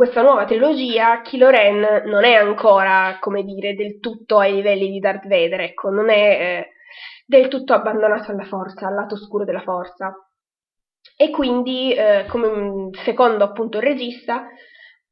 questa 0.00 0.22
nuova 0.22 0.46
trilogia 0.46 1.20
Kylo 1.20 1.50
Ren 1.50 2.04
non 2.06 2.24
è 2.24 2.32
ancora, 2.32 3.18
come 3.20 3.42
dire, 3.42 3.74
del 3.74 3.98
tutto 4.00 4.38
ai 4.38 4.54
livelli 4.54 4.88
di 4.88 4.98
Darth 4.98 5.28
Vader, 5.28 5.60
ecco, 5.60 5.90
non 5.90 6.08
è 6.08 6.14
eh, 6.16 6.68
del 7.26 7.48
tutto 7.48 7.74
abbandonato 7.74 8.30
alla 8.30 8.46
forza, 8.46 8.86
al 8.86 8.94
lato 8.94 9.12
oscuro 9.12 9.44
della 9.44 9.60
forza. 9.60 10.10
E 11.14 11.28
quindi, 11.28 11.92
eh, 11.92 12.24
come 12.30 12.88
secondo 13.04 13.44
appunto 13.44 13.76
il 13.76 13.82
regista, 13.82 14.46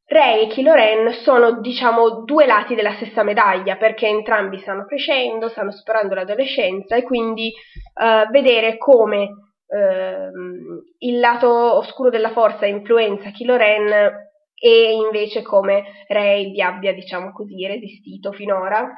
Rey 0.06 0.44
e 0.44 0.46
Kylo 0.46 0.72
Ren 0.72 1.12
sono, 1.22 1.60
diciamo, 1.60 2.22
due 2.24 2.46
lati 2.46 2.74
della 2.74 2.94
stessa 2.94 3.22
medaglia, 3.22 3.76
perché 3.76 4.06
entrambi 4.06 4.58
stanno 4.60 4.86
crescendo, 4.86 5.50
stanno 5.50 5.70
superando 5.70 6.14
l'adolescenza 6.14 6.96
e 6.96 7.02
quindi 7.02 7.52
uh, 7.92 8.30
vedere 8.30 8.78
come 8.78 9.24
uh, 9.66 10.86
il 11.00 11.18
lato 11.20 11.76
oscuro 11.76 12.08
della 12.08 12.30
forza 12.30 12.64
influenza 12.64 13.28
Kylo 13.28 13.56
Ren 13.56 14.26
e 14.60 14.92
invece 14.92 15.42
come 15.42 16.04
Rey 16.06 16.50
vi 16.50 16.60
abbia, 16.60 16.92
diciamo 16.92 17.32
così, 17.32 17.66
resistito 17.66 18.32
finora. 18.32 18.92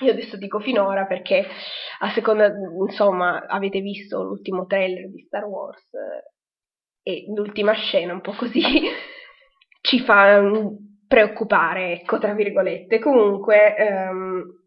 Io 0.00 0.12
adesso 0.12 0.36
dico 0.36 0.60
finora 0.60 1.06
perché 1.06 1.44
a 2.00 2.10
seconda, 2.12 2.50
insomma, 2.86 3.46
avete 3.46 3.80
visto 3.80 4.22
l'ultimo 4.22 4.66
trailer 4.66 5.10
di 5.10 5.24
Star 5.26 5.44
Wars 5.44 5.84
eh, 7.02 7.12
e 7.12 7.24
l'ultima 7.34 7.72
scena 7.72 8.12
un 8.12 8.20
po' 8.20 8.32
così 8.32 8.62
ci 9.80 10.00
fa 10.00 10.40
mm, 10.40 10.66
preoccupare, 11.08 11.92
ecco, 11.92 12.18
tra 12.18 12.32
virgolette. 12.34 12.98
Comunque, 13.00 13.76
ehm, 13.76 14.58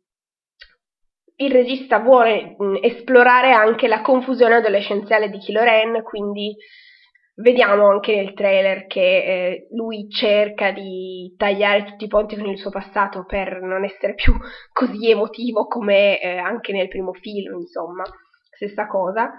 il 1.38 1.52
regista 1.52 2.00
vuole 2.00 2.56
mh, 2.58 2.66
mm, 2.66 2.76
esplorare 2.82 3.52
anche 3.54 3.88
la 3.88 4.02
confusione 4.02 4.56
adolescenziale 4.56 5.30
di 5.30 5.38
Kylo 5.38 5.64
Ren, 5.64 6.04
quindi 6.04 6.56
vediamo 7.42 7.90
anche 7.90 8.16
nel 8.16 8.34
trailer 8.34 8.88
che 8.88 9.02
eh, 9.02 9.68
lui 9.72 10.10
cerca 10.10 10.72
di 10.72 11.34
tagliare 11.38 11.86
tutti 11.86 12.06
i 12.06 12.08
ponti 12.08 12.36
con 12.36 12.48
il 12.48 12.58
suo 12.58 12.70
passato 12.70 13.26
per 13.26 13.62
non 13.62 13.84
essere 13.84 14.14
più 14.14 14.34
così 14.72 15.10
emotivo 15.10 15.68
come 15.68 16.20
eh, 16.22 16.38
anche 16.38 16.72
nel 16.72 16.88
primo 16.88 17.14
film, 17.14 17.60
insomma, 17.60 18.04
stessa 18.56 18.88
cosa. 18.88 19.32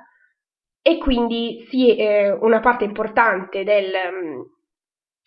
E 0.83 0.99
quindi 0.99 1.67
sì, 1.71 1.97
eh, 1.97 2.31
una 2.33 2.61
parte 2.61 2.85
importante 2.85 3.63
del, 3.63 3.93
mm, 3.93 4.41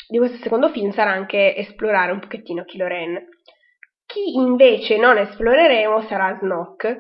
di 0.10 0.18
questo 0.18 0.38
secondo 0.38 0.70
film 0.70 0.92
sarà 0.92 1.12
anche 1.12 1.56
esplorare 1.56 2.12
un 2.12 2.20
pochettino 2.20 2.64
Kylo 2.66 2.88
Ren. 2.88 3.28
Chi 4.06 4.36
invece 4.36 4.98
non 4.98 5.18
esploreremo 5.18 6.02
sarà 6.04 6.38
Snoke, 6.40 6.98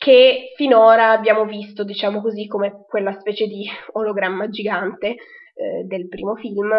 che 0.00 0.54
finora 0.56 1.10
abbiamo 1.10 1.44
visto, 1.44 1.84
diciamo 1.84 2.22
così, 2.22 2.46
come 2.46 2.86
quella 2.88 3.12
specie 3.20 3.46
di 3.46 3.68
ologramma 3.92 4.48
gigante 4.48 5.08
eh, 5.08 5.84
del 5.84 6.08
primo 6.08 6.36
film. 6.36 6.72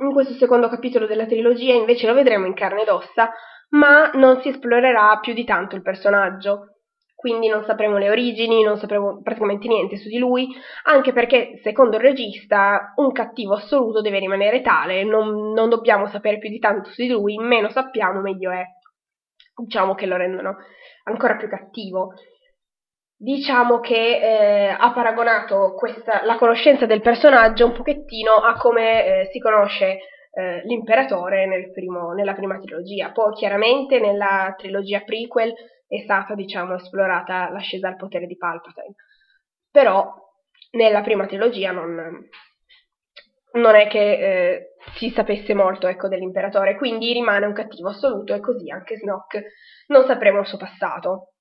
In 0.00 0.12
questo 0.12 0.34
secondo 0.34 0.68
capitolo 0.68 1.06
della 1.06 1.26
trilogia 1.26 1.74
invece 1.74 2.08
lo 2.08 2.14
vedremo 2.14 2.46
in 2.46 2.54
carne 2.54 2.82
ed 2.82 2.88
ossa, 2.88 3.30
ma 3.70 4.10
non 4.14 4.40
si 4.40 4.48
esplorerà 4.48 5.16
più 5.20 5.32
di 5.32 5.44
tanto 5.44 5.76
il 5.76 5.82
personaggio 5.82 6.78
quindi 7.14 7.48
non 7.48 7.64
sapremo 7.64 7.98
le 7.98 8.10
origini, 8.10 8.62
non 8.62 8.78
sapremo 8.78 9.20
praticamente 9.22 9.66
niente 9.66 9.96
su 9.96 10.08
di 10.08 10.18
lui, 10.18 10.54
anche 10.84 11.12
perché, 11.12 11.58
secondo 11.64 11.96
il 11.96 12.02
regista, 12.02 12.92
un 12.94 13.10
cattivo 13.10 13.54
assoluto 13.54 14.00
deve 14.00 14.20
rimanere 14.20 14.60
tale, 14.60 15.02
non, 15.02 15.52
non 15.52 15.68
dobbiamo 15.68 16.06
sapere 16.06 16.38
più 16.38 16.48
di 16.48 16.60
tanto 16.60 16.90
su 16.90 17.02
di 17.02 17.08
lui, 17.08 17.36
meno 17.36 17.70
sappiamo 17.70 18.20
meglio 18.20 18.52
è. 18.52 18.62
Diciamo 19.56 19.96
che 19.96 20.06
lo 20.06 20.14
rendono 20.14 20.58
ancora 21.08 21.36
più 21.36 21.48
cattivo. 21.48 22.14
Diciamo 23.20 23.80
che 23.80 24.20
eh, 24.20 24.68
ha 24.68 24.92
paragonato 24.92 25.74
questa, 25.74 26.24
la 26.24 26.36
conoscenza 26.36 26.86
del 26.86 27.00
personaggio 27.00 27.66
un 27.66 27.72
pochettino 27.72 28.32
a 28.34 28.54
come 28.56 29.04
eh, 29.04 29.28
si 29.32 29.40
conosce 29.40 29.98
eh, 30.30 30.62
l'imperatore 30.64 31.46
nel 31.46 31.72
primo, 31.72 32.12
nella 32.12 32.34
prima 32.34 32.58
trilogia. 32.58 33.10
Poi 33.10 33.32
chiaramente 33.34 33.98
nella 33.98 34.54
trilogia 34.56 35.00
prequel 35.00 35.52
è 35.88 35.98
stata, 36.04 36.34
diciamo, 36.34 36.74
esplorata 36.74 37.50
l'ascesa 37.50 37.88
al 37.88 37.96
potere 37.96 38.26
di 38.26 38.36
Palpatine. 38.36 38.94
Però 39.70 40.14
nella 40.72 41.00
prima 41.00 41.26
trilogia 41.26 41.72
non, 41.72 42.28
non 43.52 43.74
è 43.74 43.88
che 43.88 44.12
eh, 44.12 44.67
si 44.96 45.10
sapesse 45.10 45.54
molto 45.54 45.86
ecco, 45.86 46.08
dell'imperatore, 46.08 46.76
quindi 46.76 47.12
rimane 47.12 47.46
un 47.46 47.52
cattivo 47.52 47.88
assoluto 47.90 48.34
e 48.34 48.40
così 48.40 48.70
anche 48.70 48.96
Snoke 48.96 49.52
non 49.88 50.04
sapremo 50.06 50.40
il 50.40 50.46
suo 50.46 50.58
passato, 50.58 51.34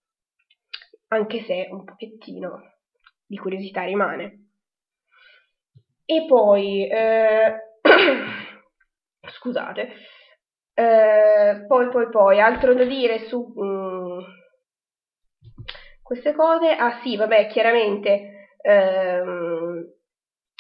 anche 1.10 1.44
se 1.44 1.68
un 1.72 1.84
pochettino 1.84 2.62
di 3.26 3.38
curiosità 3.38 3.84
rimane. 3.84 4.44
E 6.06 6.26
poi, 6.28 6.88
eh, 6.90 7.56
scusate, 9.30 9.90
Eh, 10.74 11.66
poi, 11.68 11.90
poi, 11.90 12.10
poi, 12.10 12.40
altro 12.40 12.74
da 12.76 12.84
dire 12.86 13.28
su 13.28 13.54
mm, 13.60 14.20
queste 16.04 16.34
cose? 16.34 16.70
Ah 16.72 17.00
sì, 17.04 17.16
vabbè, 17.18 17.48
chiaramente 17.48 18.50
ehm, 18.62 19.86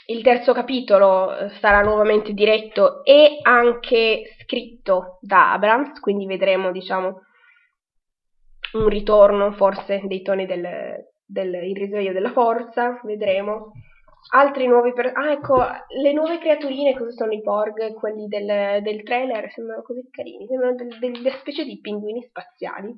il 0.09 0.23
terzo 0.23 0.53
capitolo 0.53 1.35
eh, 1.35 1.49
sarà 1.59 1.81
nuovamente 1.81 2.33
diretto 2.33 3.03
e 3.03 3.39
anche 3.41 4.35
scritto 4.41 5.19
da 5.21 5.51
Abrams, 5.51 5.99
quindi 5.99 6.25
vedremo, 6.25 6.71
diciamo, 6.71 7.21
un 8.73 8.87
ritorno 8.87 9.51
forse 9.51 10.01
dei 10.05 10.21
toni 10.21 10.45
del, 10.45 10.65
del 11.25 11.53
risveglio 11.73 12.13
della 12.13 12.31
forza, 12.31 12.99
vedremo. 13.03 13.71
Altri 14.29 14.67
nuovi 14.67 14.93
per... 14.93 15.11
Ah, 15.13 15.31
ecco, 15.31 15.57
le 16.01 16.13
nuove 16.13 16.37
creaturine, 16.39 16.97
cosa 16.97 17.11
sono 17.11 17.31
i 17.31 17.41
Porg, 17.41 17.93
quelli 17.93 18.27
del, 18.27 18.81
del 18.81 19.03
trailer, 19.03 19.51
sembrano 19.51 19.81
così 19.81 20.07
carini, 20.09 20.47
sembrano 20.47 20.75
del, 20.75 20.97
delle 20.99 21.31
specie 21.31 21.63
di 21.63 21.79
pinguini 21.79 22.23
spaziali, 22.23 22.93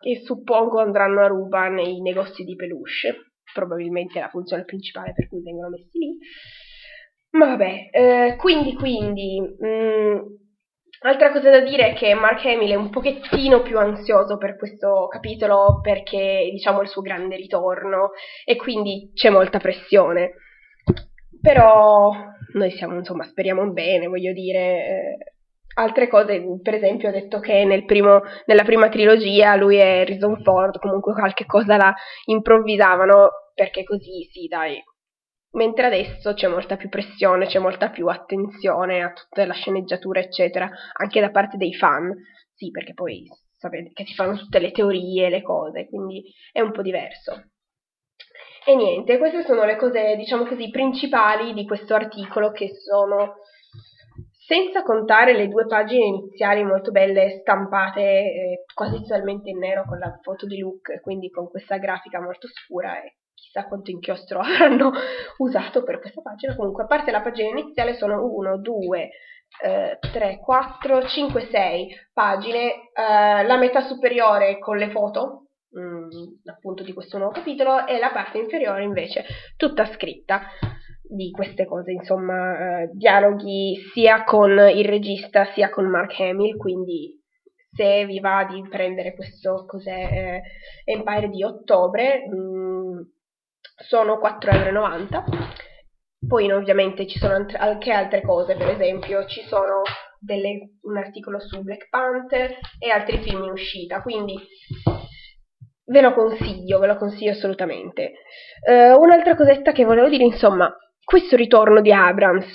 che 0.00 0.20
suppongo 0.24 0.78
andranno 0.78 1.20
a 1.20 1.26
ruba 1.26 1.68
nei 1.68 2.00
negozi 2.00 2.44
di 2.44 2.54
peluche, 2.54 3.27
probabilmente 3.52 4.20
la 4.20 4.28
funzione 4.28 4.64
principale 4.64 5.12
per 5.14 5.28
cui 5.28 5.42
vengono 5.42 5.70
messi 5.70 5.98
lì. 5.98 6.18
Ma 7.30 7.46
vabbè, 7.46 7.88
eh, 7.90 8.36
quindi, 8.36 8.74
quindi, 8.74 9.40
mh, 9.40 9.66
mm, 9.66 10.18
Altra 11.00 11.30
cosa 11.30 11.50
da 11.50 11.60
dire 11.60 11.90
è 11.90 11.94
che 11.94 12.12
Mark 12.14 12.44
Hamill 12.44 12.72
è 12.72 12.74
un 12.74 12.90
pochettino 12.90 13.62
più 13.62 13.78
ansioso 13.78 14.36
per 14.36 14.56
questo 14.56 15.06
capitolo 15.06 15.78
perché 15.80 16.48
diciamo 16.50 16.80
è 16.80 16.82
il 16.82 16.88
suo 16.88 17.02
grande 17.02 17.36
ritorno 17.36 18.10
e 18.44 18.56
quindi 18.56 19.12
c'è 19.14 19.30
molta 19.30 19.58
pressione. 19.58 20.32
Però 21.40 22.10
noi 22.54 22.70
siamo, 22.72 22.96
insomma, 22.96 23.24
speriamo 23.26 23.70
bene, 23.70 24.08
voglio 24.08 24.32
dire. 24.32 24.58
Eh, 24.58 25.37
altre 25.78 26.08
cose, 26.08 26.42
per 26.60 26.74
esempio, 26.74 27.08
ho 27.08 27.12
detto 27.12 27.38
che 27.38 27.64
nel 27.64 27.84
primo, 27.84 28.20
nella 28.46 28.64
prima 28.64 28.88
trilogia 28.88 29.54
lui 29.54 29.76
e 29.76 30.00
Harrison 30.00 30.42
Ford 30.42 30.78
comunque 30.78 31.14
qualche 31.14 31.46
cosa 31.46 31.76
la 31.76 31.94
improvvisavano 32.26 33.30
perché 33.54 33.84
così, 33.84 34.28
sì, 34.30 34.46
dai, 34.46 34.82
mentre 35.52 35.86
adesso 35.86 36.34
c'è 36.34 36.48
molta 36.48 36.76
più 36.76 36.88
pressione, 36.88 37.46
c'è 37.46 37.58
molta 37.58 37.90
più 37.90 38.08
attenzione 38.08 39.02
a 39.02 39.12
tutta 39.12 39.46
la 39.46 39.54
sceneggiatura, 39.54 40.20
eccetera, 40.20 40.68
anche 40.92 41.20
da 41.20 41.30
parte 41.30 41.56
dei 41.56 41.74
fan. 41.74 42.12
Sì, 42.54 42.70
perché 42.70 42.92
poi 42.92 43.24
sapete 43.56 43.90
che 43.92 44.04
si 44.04 44.14
fanno 44.14 44.36
tutte 44.36 44.58
le 44.58 44.72
teorie, 44.72 45.30
le 45.30 45.42
cose, 45.42 45.86
quindi 45.88 46.24
è 46.52 46.60
un 46.60 46.72
po' 46.72 46.82
diverso. 46.82 47.50
E 48.64 48.74
niente, 48.74 49.16
queste 49.16 49.44
sono 49.44 49.64
le 49.64 49.76
cose, 49.76 50.16
diciamo 50.16 50.44
così, 50.44 50.68
principali 50.70 51.54
di 51.54 51.64
questo 51.64 51.94
articolo 51.94 52.50
che 52.50 52.74
sono 52.74 53.36
senza 54.48 54.82
contare 54.82 55.36
le 55.36 55.46
due 55.46 55.66
pagine 55.66 56.06
iniziali 56.06 56.64
molto 56.64 56.90
belle 56.90 57.40
stampate 57.40 58.00
eh, 58.00 58.64
quasi 58.72 59.02
totalmente 59.02 59.50
in 59.50 59.58
nero 59.58 59.84
con 59.86 59.98
la 59.98 60.18
foto 60.22 60.46
di 60.46 60.56
Luke, 60.56 61.00
quindi 61.02 61.28
con 61.28 61.50
questa 61.50 61.76
grafica 61.76 62.18
molto 62.18 62.48
scura 62.48 63.02
e 63.02 63.16
chissà 63.34 63.66
quanto 63.66 63.90
inchiostro 63.90 64.40
avranno 64.40 64.90
usato 65.36 65.82
per 65.82 66.00
questa 66.00 66.22
pagina. 66.22 66.56
Comunque, 66.56 66.84
a 66.84 66.86
parte 66.86 67.10
la 67.10 67.20
pagina 67.20 67.50
iniziale, 67.50 67.92
sono 67.92 68.24
1, 68.24 68.58
2, 68.58 69.10
3, 70.00 70.38
4, 70.42 71.02
5, 71.06 71.48
6 71.50 71.88
pagine. 72.14 72.72
Eh, 72.94 73.44
la 73.44 73.56
metà 73.58 73.82
superiore 73.82 74.58
con 74.58 74.78
le 74.78 74.90
foto, 74.90 75.48
mh, 75.68 75.80
mm, 75.80 76.08
appunto 76.46 76.82
di 76.82 76.94
questo 76.94 77.18
nuovo 77.18 77.32
capitolo, 77.32 77.86
e 77.86 77.98
la 77.98 78.12
parte 78.12 78.38
inferiore 78.38 78.82
invece 78.82 79.26
tutta 79.58 79.84
scritta 79.84 80.40
di 81.08 81.30
queste 81.30 81.64
cose, 81.64 81.92
insomma, 81.92 82.82
eh, 82.82 82.90
dialoghi 82.92 83.76
sia 83.92 84.24
con 84.24 84.50
il 84.50 84.84
regista 84.84 85.46
sia 85.54 85.70
con 85.70 85.86
Mark 85.86 86.18
Hamill, 86.20 86.56
quindi 86.56 87.18
se 87.72 88.04
vi 88.06 88.20
va 88.20 88.46
di 88.50 88.66
prendere 88.68 89.14
questo 89.14 89.64
cos'è 89.66 89.90
eh, 89.90 90.42
Empire 90.84 91.28
di 91.28 91.42
ottobre, 91.44 92.26
mh, 92.28 92.36
mm, 92.36 93.00
sono 93.76 94.18
4,90 94.18 94.66
euro. 94.66 95.24
Poi 96.26 96.50
ovviamente 96.50 97.06
ci 97.06 97.18
sono 97.18 97.46
anche 97.56 97.92
altre 97.92 98.22
cose, 98.22 98.56
per 98.56 98.70
esempio 98.70 99.24
ci 99.26 99.40
sono 99.42 99.82
delle, 100.18 100.72
un 100.82 100.96
articolo 100.96 101.38
su 101.38 101.62
Black 101.62 101.88
Panther 101.88 102.58
e 102.78 102.90
altri 102.90 103.18
film 103.18 103.44
in 103.44 103.50
uscita, 103.50 104.02
quindi 104.02 104.34
ve 105.84 106.00
lo 106.00 106.12
consiglio, 106.14 106.78
ve 106.80 106.86
lo 106.88 106.96
consiglio 106.96 107.30
assolutamente. 107.30 108.14
Uh, 108.68 109.00
un'altra 109.00 109.36
cosetta 109.36 109.70
che 109.72 109.84
volevo 109.84 110.08
dire, 110.08 110.24
insomma, 110.24 110.74
questo 111.08 111.36
ritorno 111.36 111.80
di 111.80 111.90
Abrams 111.90 112.54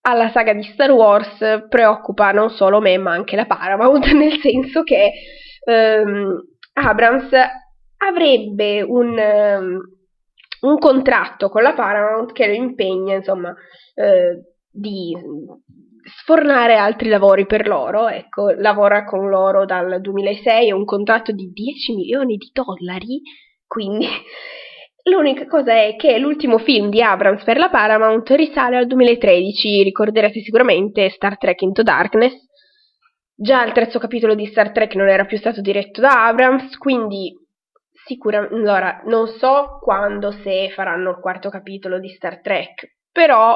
alla 0.00 0.30
saga 0.30 0.54
di 0.54 0.62
Star 0.62 0.90
Wars 0.90 1.66
preoccupa 1.68 2.32
non 2.32 2.48
solo 2.48 2.80
me, 2.80 2.96
ma 2.96 3.12
anche 3.12 3.36
la 3.36 3.44
Paramount, 3.44 4.06
nel 4.16 4.40
senso 4.40 4.82
che 4.82 5.12
um, 5.66 6.40
Abrams 6.72 7.28
avrebbe 7.98 8.80
un, 8.80 9.08
um, 9.18 9.80
un 10.60 10.78
contratto 10.78 11.50
con 11.50 11.60
la 11.60 11.74
Paramount 11.74 12.32
che 12.32 12.46
lo 12.46 12.54
impegna, 12.54 13.16
insomma, 13.16 13.54
eh, 13.94 14.44
di 14.70 15.14
sfornare 16.22 16.74
altri 16.76 17.10
lavori 17.10 17.44
per 17.44 17.68
loro. 17.68 18.08
Ecco, 18.08 18.48
lavora 18.52 19.04
con 19.04 19.28
loro 19.28 19.66
dal 19.66 20.00
2006, 20.00 20.68
è 20.68 20.72
un 20.72 20.86
contratto 20.86 21.32
di 21.32 21.50
10 21.52 21.94
milioni 21.94 22.38
di 22.38 22.50
dollari, 22.50 23.20
quindi 23.66 24.06
l'unica 25.08 25.46
cosa 25.46 25.72
è 25.72 25.96
che 25.96 26.18
l'ultimo 26.18 26.58
film 26.58 26.88
di 26.88 27.02
Abrams 27.02 27.42
per 27.44 27.58
la 27.58 27.68
Paramount 27.68 28.28
risale 28.30 28.76
al 28.76 28.86
2013, 28.86 29.82
ricorderete 29.82 30.40
sicuramente 30.40 31.08
Star 31.10 31.36
Trek 31.38 31.60
Into 31.62 31.82
Darkness. 31.82 32.34
Già 33.34 33.64
il 33.64 33.72
terzo 33.72 33.98
capitolo 33.98 34.34
di 34.34 34.46
Star 34.46 34.72
Trek 34.72 34.94
non 34.94 35.08
era 35.08 35.24
più 35.24 35.36
stato 35.38 35.60
diretto 35.60 36.00
da 36.00 36.26
Abrams, 36.26 36.76
quindi 36.76 37.32
Sicuramente, 38.08 38.54
allora, 38.54 39.02
non 39.04 39.26
so 39.26 39.78
quando, 39.82 40.30
se 40.30 40.70
faranno 40.70 41.10
il 41.10 41.18
quarto 41.20 41.50
capitolo 41.50 41.98
di 41.98 42.08
Star 42.08 42.40
Trek, 42.40 42.96
però 43.12 43.54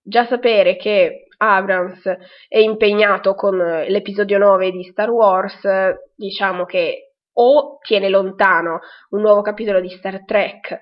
già 0.00 0.26
sapere 0.26 0.76
che 0.76 1.26
Abrams 1.38 2.04
è 2.46 2.58
impegnato 2.58 3.34
con 3.34 3.56
l'episodio 3.56 4.38
9 4.38 4.70
di 4.70 4.84
Star 4.84 5.10
Wars, 5.10 5.66
diciamo 6.14 6.66
che 6.66 7.09
o 7.34 7.78
tiene 7.82 8.08
lontano 8.08 8.80
un 9.10 9.20
nuovo 9.20 9.42
capitolo 9.42 9.80
di 9.80 9.88
Star 9.90 10.24
Trek 10.24 10.80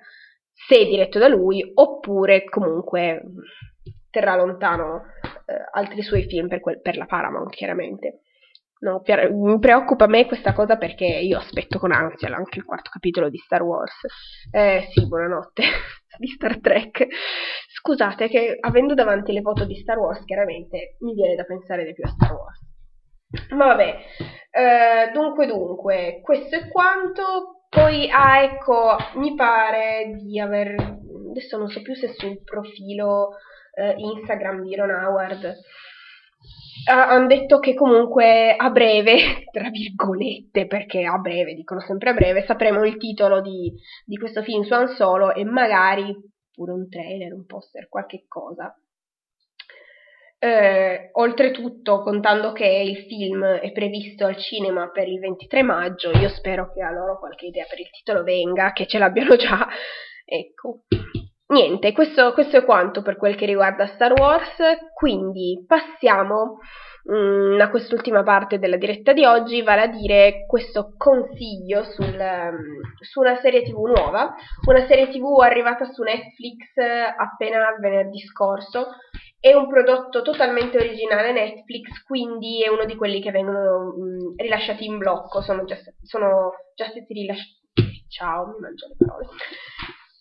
se 0.66 0.84
diretto 0.84 1.18
da 1.18 1.28
lui, 1.28 1.62
oppure 1.74 2.44
comunque 2.44 3.22
terrà 4.10 4.34
lontano 4.34 5.04
eh, 5.46 5.54
altri 5.72 6.02
suoi 6.02 6.24
film 6.24 6.48
per, 6.48 6.60
quel, 6.60 6.80
per 6.80 6.96
la 6.96 7.06
Paramount, 7.06 7.54
chiaramente. 7.54 8.22
No, 8.80 9.02
mi 9.32 9.58
preoccupa 9.58 10.04
a 10.04 10.08
me 10.08 10.26
questa 10.26 10.52
cosa 10.52 10.76
perché 10.76 11.04
io 11.04 11.38
aspetto 11.38 11.80
con 11.80 11.90
ansia 11.90 12.32
anche 12.32 12.58
il 12.58 12.64
quarto 12.64 12.90
capitolo 12.92 13.28
di 13.28 13.38
Star 13.38 13.62
Wars. 13.62 13.94
Eh 14.52 14.86
sì, 14.92 15.06
buonanotte, 15.06 15.62
di 16.18 16.28
Star 16.28 16.60
Trek. 16.60 17.06
Scusate 17.68 18.28
che 18.28 18.56
avendo 18.60 18.94
davanti 18.94 19.32
le 19.32 19.42
foto 19.42 19.64
di 19.64 19.74
Star 19.74 19.98
Wars 19.98 20.24
chiaramente 20.24 20.96
mi 21.00 21.14
viene 21.14 21.34
da 21.34 21.44
pensare 21.44 21.84
di 21.84 21.92
più 21.92 22.04
a 22.04 22.08
Star 22.08 22.32
Wars. 22.32 22.67
Vabbè, 23.50 23.98
eh, 24.50 25.10
dunque 25.12 25.46
dunque, 25.46 26.20
questo 26.22 26.56
è 26.56 26.68
quanto. 26.68 27.64
Poi, 27.68 28.08
ah 28.10 28.42
ecco, 28.42 28.96
mi 29.14 29.34
pare 29.34 30.16
di 30.22 30.40
aver... 30.40 30.74
Adesso 31.30 31.58
non 31.58 31.68
so 31.68 31.82
più 31.82 31.94
se 31.94 32.14
sul 32.14 32.42
profilo 32.42 33.36
eh, 33.74 33.94
Instagram 33.96 34.62
di 34.62 34.74
Ron 34.74 34.90
Howard 34.90 35.56
hanno 36.86 37.26
detto 37.26 37.58
che 37.58 37.74
comunque 37.74 38.54
a 38.56 38.70
breve, 38.70 39.44
tra 39.50 39.68
virgolette, 39.68 40.66
perché 40.66 41.04
a 41.04 41.18
breve, 41.18 41.54
dicono 41.54 41.80
sempre 41.80 42.10
a 42.10 42.14
breve, 42.14 42.44
sapremo 42.46 42.84
il 42.84 42.96
titolo 42.96 43.40
di, 43.40 43.72
di 44.04 44.16
questo 44.16 44.42
film 44.42 44.62
su 44.62 44.72
Han 44.72 44.88
Solo 44.88 45.34
e 45.34 45.44
magari 45.44 46.14
pure 46.52 46.72
un 46.72 46.88
trailer, 46.88 47.32
un 47.32 47.44
poster, 47.46 47.88
qualche 47.88 48.24
cosa. 48.26 48.74
Eh, 50.40 51.10
oltretutto, 51.14 52.02
contando 52.02 52.52
che 52.52 52.66
il 52.66 53.06
film 53.08 53.44
è 53.44 53.72
previsto 53.72 54.24
al 54.24 54.36
cinema 54.36 54.88
per 54.90 55.08
il 55.08 55.18
23 55.18 55.62
maggio, 55.62 56.12
io 56.12 56.28
spero 56.28 56.70
che 56.72 56.80
a 56.80 56.92
loro 56.92 57.18
qualche 57.18 57.46
idea 57.46 57.64
per 57.68 57.80
il 57.80 57.90
titolo 57.90 58.22
venga, 58.22 58.72
che 58.72 58.86
ce 58.86 58.98
l'abbiano 58.98 59.34
già. 59.34 59.66
Ecco. 60.24 60.82
Niente, 61.48 61.92
questo, 61.92 62.34
questo, 62.34 62.58
è 62.58 62.64
quanto 62.64 63.00
per 63.00 63.16
quel 63.16 63.34
che 63.34 63.46
riguarda 63.46 63.86
Star 63.86 64.12
Wars, 64.12 64.58
quindi 64.92 65.64
passiamo 65.66 66.58
mh, 67.04 67.14
mm, 67.14 67.60
a 67.60 67.70
quest'ultima 67.70 68.22
parte 68.22 68.58
della 68.58 68.76
diretta 68.76 69.14
di 69.14 69.24
oggi, 69.24 69.62
vale 69.62 69.80
a 69.80 69.86
dire 69.86 70.44
questo 70.46 70.92
consiglio 70.98 71.84
sul, 71.84 72.04
um, 72.04 72.80
su 73.00 73.20
una 73.20 73.36
serie 73.40 73.62
tv 73.62 73.86
nuova, 73.86 74.34
una 74.66 74.86
serie 74.86 75.08
tv 75.08 75.40
arrivata 75.40 75.86
su 75.86 76.02
Netflix 76.02 76.76
appena 77.16 77.74
venerdì 77.80 78.18
scorso, 78.20 78.88
è 79.40 79.54
un 79.54 79.68
prodotto 79.68 80.22
totalmente 80.22 80.78
originale 80.78 81.32
Netflix, 81.32 82.02
quindi 82.04 82.62
è 82.62 82.68
uno 82.68 82.84
di 82.84 82.96
quelli 82.96 83.20
che 83.20 83.30
vengono 83.30 83.94
mh, 83.96 84.34
rilasciati 84.36 84.84
in 84.84 84.98
blocco, 84.98 85.40
sono 85.42 85.64
già, 85.64 85.76
sono 86.02 86.52
già 86.74 86.86
stati 86.86 87.12
rilasciati... 87.12 87.56
Ciao, 88.08 88.46
mi 88.46 88.58
mangio 88.60 88.86
le 88.88 88.94
parole 88.96 89.26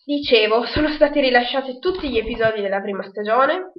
Dicevo, 0.04 0.64
sono 0.66 0.88
stati 0.88 1.20
rilasciati 1.20 1.78
tutti 1.80 2.08
gli 2.08 2.16
episodi 2.16 2.62
della 2.62 2.80
prima 2.80 3.02
stagione 3.02 3.72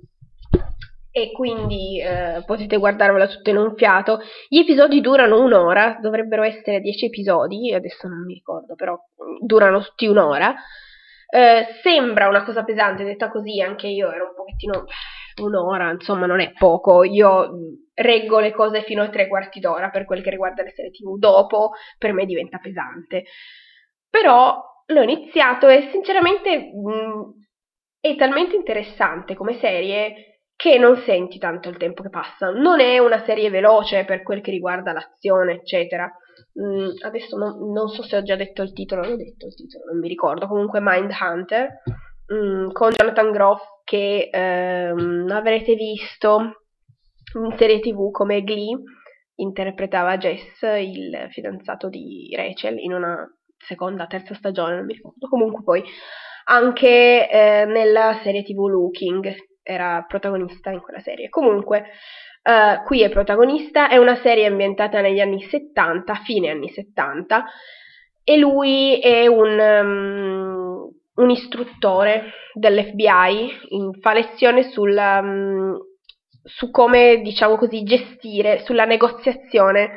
e 1.12 1.32
quindi 1.32 2.00
eh, 2.00 2.44
potete 2.46 2.78
guardarvela 2.78 3.28
tutta 3.28 3.50
in 3.50 3.58
un 3.58 3.76
fiato. 3.76 4.20
Gli 4.48 4.60
episodi 4.60 5.02
durano 5.02 5.42
un'ora, 5.42 5.98
dovrebbero 6.00 6.44
essere 6.44 6.82
10 6.82 7.06
episodi, 7.06 7.74
adesso 7.74 8.08
non 8.08 8.26
mi 8.26 8.36
ricordo, 8.36 8.76
però 8.76 8.96
durano 9.40 9.82
tutti 9.82 10.06
un'ora. 10.06 10.54
Eh, 11.32 11.66
sembra 11.82 12.28
una 12.28 12.44
cosa 12.44 12.64
pesante, 12.64 13.04
detta 13.04 13.30
così, 13.30 13.60
anche 13.62 13.88
io 13.88 14.12
ero 14.12 14.28
un 14.28 14.36
pochettino 14.36 14.86
un'ora, 15.44 15.92
insomma, 15.92 16.26
non 16.26 16.40
è 16.40 16.52
poco. 16.52 17.04
Io 17.04 17.50
reggo 17.94 18.40
le 18.40 18.52
cose 18.52 18.84
fino 18.84 19.04
a 19.04 19.10
tre 19.10 19.28
quarti 19.28 19.60
d'ora 19.60 19.90
per 19.90 20.06
quel 20.06 20.22
che 20.22 20.30
riguarda 20.30 20.64
le 20.64 20.72
serie 20.72 20.92
TV. 20.92 21.18
Dopo, 21.18 21.72
per 21.98 22.14
me 22.14 22.26
diventa 22.26 22.58
pesante. 22.58 23.26
Però 24.10 24.64
l'ho 24.86 25.02
iniziato 25.02 25.68
e 25.68 25.90
sinceramente 25.92 26.72
mh, 26.74 27.34
è 28.00 28.16
talmente 28.16 28.56
interessante 28.56 29.36
come 29.36 29.60
serie 29.60 30.42
che 30.56 30.78
non 30.78 30.98
senti 31.06 31.38
tanto 31.38 31.70
il 31.70 31.78
tempo 31.78 32.02
che 32.02 32.10
passa. 32.10 32.50
Non 32.50 32.82
è 32.82 32.98
una 32.98 33.24
serie 33.24 33.50
veloce 33.50 34.04
per 34.04 34.24
quel 34.24 34.42
che 34.42 34.52
riguarda 34.52 34.92
l'azione, 34.92 35.54
eccetera. 35.54 36.12
Mm, 36.62 36.90
adesso 37.06 37.38
non, 37.38 37.72
non, 37.72 37.88
so 37.88 38.04
se 38.04 38.18
ho 38.18 38.24
già 38.24 38.36
detto 38.36 38.62
il 38.62 38.74
titolo, 38.74 39.04
non 39.04 39.14
ho 39.14 39.16
detto 39.16 39.46
il 39.48 39.56
titolo, 39.56 39.86
non 39.92 40.00
mi 40.00 40.08
ricordo. 40.10 40.48
Comunque 40.48 40.80
Mindhunter 40.82 41.82
mm, 42.34 42.72
con 42.72 42.92
Jonathan 42.92 43.32
Groff 43.32 43.62
che 43.84 44.30
ehm, 44.32 45.30
avrete 45.32 45.76
visto 45.76 46.64
in 47.36 47.56
serie 47.58 47.80
tv 47.80 48.12
come 48.12 48.44
Glee 48.44 48.78
interpretava 49.36 50.18
Jess, 50.18 50.62
il 50.62 51.28
fidanzato 51.32 51.88
di 51.90 52.34
Rachel, 52.36 52.78
in 52.78 52.94
una 52.94 53.26
seconda, 53.58 54.08
terza 54.08 54.34
stagione, 54.34 54.76
non 54.76 54.86
mi 54.86 54.94
ricordo. 54.94 55.28
Comunque 55.28 55.64
poi 55.64 55.84
anche 56.46 57.30
eh, 57.30 57.66
nella 57.66 58.20
serie 58.22 58.44
tv 58.44 58.68
Looking, 58.68 59.48
era 59.70 60.04
protagonista 60.08 60.72
in 60.72 60.82
quella 60.82 61.00
serie. 61.00 61.30
Comunque, 61.30 61.86
uh, 62.44 62.84
qui 62.86 63.04
è 63.04 63.10
protagonista, 63.10 63.88
è 63.88 63.98
una 63.98 64.16
serie 64.16 64.48
ambientata 64.48 65.00
negli 65.00 65.20
anni 65.20 65.42
70, 65.44 66.16
fine 66.26 66.50
anni 66.50 66.70
70, 66.70 67.46
e 68.24 68.38
lui 68.38 69.00
è 69.00 69.28
un, 69.28 69.60
um, 69.60 70.59
un 71.20 71.30
istruttore 71.30 72.32
dell'FBI, 72.54 73.98
fa 74.02 74.14
lezione 74.14 74.64
sulla, 74.72 75.20
um, 75.20 75.78
su 76.44 76.72
come, 76.72 77.22
diciamo 77.22 77.58
così, 77.58 77.84
gestire, 77.84 78.64
sulla 78.64 78.86
negoziazione 78.86 79.90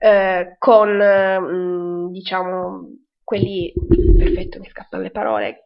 uh, 0.00 0.56
con, 0.58 1.00
um, 1.00 2.10
diciamo, 2.10 2.88
quelli, 3.22 3.72
perfetto, 4.18 4.58
mi 4.58 4.68
scappano 4.68 5.02
le 5.02 5.10
parole, 5.10 5.64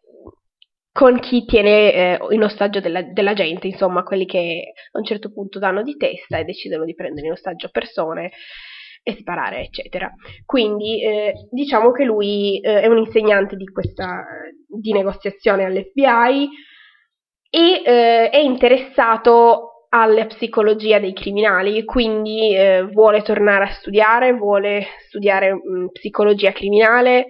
con 0.92 1.20
chi 1.20 1.44
tiene 1.44 1.92
eh, 1.92 2.18
in 2.30 2.42
ostaggio 2.42 2.80
della, 2.80 3.02
della, 3.02 3.32
gente, 3.32 3.68
insomma, 3.68 4.02
quelli 4.02 4.26
che 4.26 4.72
a 4.90 4.98
un 4.98 5.04
certo 5.04 5.32
punto 5.32 5.60
danno 5.60 5.82
di 5.82 5.96
testa 5.96 6.38
e 6.38 6.44
decidono 6.44 6.84
di 6.84 6.94
prendere 6.94 7.26
in 7.26 7.32
ostaggio 7.32 7.68
persone 7.70 8.30
e 9.04 9.16
sparare, 9.20 9.60
eccetera. 9.60 10.12
Quindi 10.44 11.00
eh, 11.02 11.32
diciamo 11.50 11.92
che 11.92 12.04
lui 12.04 12.58
eh, 12.60 12.80
è 12.80 12.86
un 12.88 12.98
insegnante 12.98 13.54
di 13.54 13.66
questa 13.66 14.24
di 14.80 14.92
negoziazione 14.92 15.64
all'FBI 15.64 16.48
e 17.50 17.82
eh, 17.84 18.30
è 18.30 18.38
interessato 18.38 19.86
alla 19.90 20.26
psicologia 20.26 20.98
dei 20.98 21.14
criminali, 21.14 21.84
quindi 21.84 22.54
eh, 22.54 22.82
vuole 22.92 23.22
tornare 23.22 23.64
a 23.64 23.72
studiare, 23.72 24.32
vuole 24.34 24.86
studiare 25.06 25.54
mh, 25.54 25.58
mm, 25.58 25.86
psicologia 25.88 26.52
criminale 26.52 27.26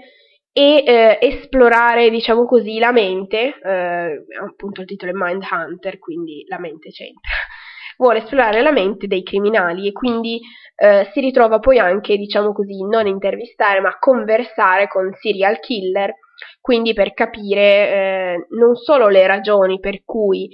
e 0.52 0.82
eh, 0.84 1.18
esplorare, 1.20 2.10
diciamo 2.10 2.44
così, 2.46 2.78
la 2.78 2.90
mente, 2.90 3.60
eh, 3.62 4.24
appunto 4.44 4.80
il 4.80 4.88
titolo 4.88 5.12
è 5.12 5.14
Mind 5.14 5.44
Hunter, 5.48 5.98
quindi 6.00 6.44
la 6.48 6.58
mente 6.58 6.90
c'entra, 6.90 7.30
vuole 7.96 8.24
esplorare 8.24 8.60
la 8.60 8.72
mente 8.72 9.06
dei 9.06 9.22
criminali 9.22 9.86
e 9.86 9.92
quindi 9.92 10.40
eh, 10.74 11.08
si 11.12 11.20
ritrova 11.20 11.60
poi 11.60 11.78
anche, 11.78 12.16
diciamo 12.16 12.52
così, 12.52 12.82
non 12.82 13.06
intervistare 13.06 13.80
ma 13.80 13.96
conversare 14.00 14.88
con 14.88 15.12
serial 15.14 15.60
killer, 15.60 16.12
quindi 16.60 16.92
per 16.92 17.14
capire 17.14 17.62
eh, 17.62 18.46
non 18.50 18.76
solo 18.76 19.08
le 19.08 19.26
ragioni 19.26 19.78
per 19.80 20.02
cui 20.04 20.48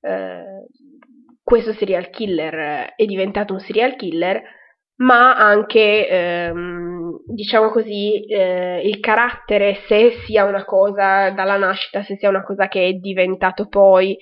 eh, 0.00 0.66
questo 1.42 1.72
serial 1.72 2.10
killer 2.10 2.94
è 2.94 3.04
diventato 3.04 3.52
un 3.52 3.60
serial 3.60 3.96
killer, 3.96 4.42
ma 4.96 5.36
anche, 5.36 6.08
ehm, 6.08 7.22
diciamo 7.26 7.70
così, 7.70 8.24
eh, 8.26 8.80
il 8.84 9.00
carattere, 9.00 9.82
se 9.88 10.12
sia 10.24 10.44
una 10.44 10.64
cosa 10.64 11.30
dalla 11.30 11.56
nascita, 11.56 12.02
se 12.02 12.16
sia 12.16 12.28
una 12.28 12.44
cosa 12.44 12.68
che 12.68 12.86
è 12.86 12.92
diventato 12.92 13.66
poi, 13.68 14.16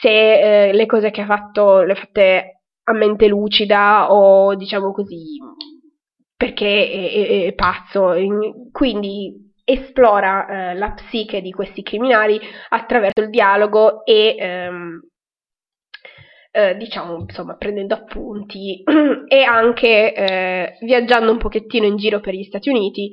se 0.00 0.68
eh, 0.68 0.72
le 0.72 0.86
cose 0.86 1.10
che 1.10 1.20
ha 1.20 1.26
fatto 1.26 1.82
le 1.82 1.92
ha 1.92 1.96
fatte 1.96 2.62
a 2.84 2.92
mente 2.92 3.28
lucida 3.28 4.12
o 4.12 4.54
diciamo 4.56 4.92
così 4.92 5.38
perché 6.36 6.90
è, 6.90 7.12
è, 7.12 7.46
è 7.46 7.54
pazzo. 7.54 8.14
Quindi 8.72 9.45
esplora 9.68 10.46
eh, 10.46 10.74
la 10.74 10.92
psiche 10.92 11.40
di 11.40 11.50
questi 11.50 11.82
criminali 11.82 12.38
attraverso 12.68 13.20
il 13.20 13.30
dialogo 13.30 14.04
e 14.04 14.36
ehm, 14.38 15.00
eh, 16.52 16.76
diciamo, 16.76 17.18
insomma, 17.18 17.56
prendendo 17.56 17.94
appunti 17.94 18.82
e 19.28 19.42
anche 19.42 20.14
eh, 20.14 20.78
viaggiando 20.80 21.32
un 21.32 21.38
pochettino 21.38 21.84
in 21.84 21.96
giro 21.96 22.20
per 22.20 22.34
gli 22.34 22.44
Stati 22.44 22.68
Uniti 22.70 23.10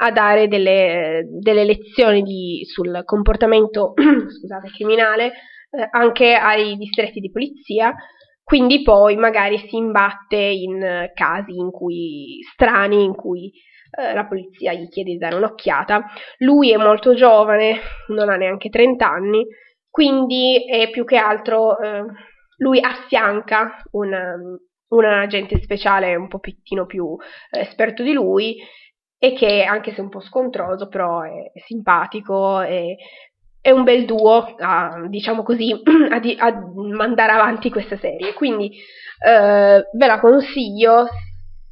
a 0.00 0.10
dare 0.10 0.48
delle, 0.48 1.22
delle 1.40 1.64
lezioni 1.64 2.22
di, 2.22 2.62
sul 2.64 3.02
comportamento 3.04 3.94
scusate, 3.96 4.70
criminale 4.74 5.26
eh, 5.70 5.88
anche 5.90 6.34
ai 6.34 6.76
distretti 6.76 7.20
di 7.20 7.30
polizia, 7.30 7.94
quindi 8.44 8.82
poi 8.82 9.16
magari 9.16 9.58
si 9.68 9.76
imbatte 9.76 10.36
in 10.36 11.10
casi 11.14 11.56
in 11.56 11.70
cui, 11.70 12.38
strani 12.52 13.04
in 13.04 13.14
cui 13.14 13.50
eh, 13.94 14.14
la 14.14 14.26
polizia 14.26 14.72
gli 14.72 14.88
chiede 14.88 15.12
di 15.12 15.18
dare 15.18 15.36
un'occhiata. 15.36 16.06
Lui 16.38 16.72
è 16.72 16.76
molto 16.76 17.14
giovane, 17.14 17.80
non 18.08 18.28
ha 18.28 18.36
neanche 18.36 18.68
30 18.68 19.06
anni, 19.06 19.46
quindi 19.90 20.64
è 20.66 20.90
più 20.90 21.04
che 21.04 21.16
altro 21.16 21.78
eh, 21.78 22.04
lui 22.56 22.80
affianca 22.80 23.82
un, 23.92 24.10
un 24.88 25.04
agente 25.04 25.60
speciale 25.60 26.14
un 26.14 26.28
pochettino 26.28 26.86
più 26.86 27.16
eh, 27.50 27.60
esperto 27.60 28.02
di 28.02 28.12
lui 28.12 28.56
e 29.18 29.34
che 29.34 29.62
anche 29.62 29.92
se 29.92 30.00
un 30.00 30.08
po' 30.08 30.20
scontroso 30.20 30.88
però 30.88 31.22
è 31.22 31.52
simpatico 31.66 32.60
e 32.62 32.96
è 33.62 33.70
un 33.70 33.84
bel 33.84 34.04
duo 34.04 34.54
a, 34.58 35.06
diciamo 35.08 35.42
così 35.42 35.72
a, 36.10 36.18
di, 36.18 36.36
a, 36.38 36.52
mandare 36.94 37.32
avanti 37.32 37.70
questa 37.70 37.96
serie 37.96 38.34
quindi 38.34 38.70
eh, 39.24 39.88
ve 39.90 40.06
la 40.06 40.20
consiglio 40.20 41.06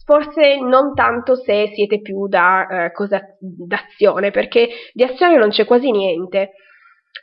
forse 0.05 0.59
non 0.61 0.95
tanto 0.95 1.35
se 1.35 1.73
siete 1.75 2.01
più 2.01 2.29
da 2.29 2.87
eh, 2.87 2.93
cosa 2.93 3.21
d'azione 3.39 4.31
perché 4.31 4.69
di 4.95 5.03
azione 5.03 5.37
non 5.37 5.51
c'è 5.51 5.67
quasi 5.67 5.91
niente 5.91 6.53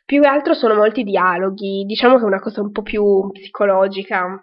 più 0.07 0.21
che 0.21 0.27
altro 0.27 0.53
sono 0.53 0.73
molti 0.73 1.03
dialoghi, 1.03 1.83
diciamo 1.85 2.15
che 2.15 2.23
è 2.23 2.27
una 2.27 2.39
cosa 2.39 2.61
un 2.61 2.71
po' 2.71 2.81
più 2.81 3.29
psicologica. 3.31 4.41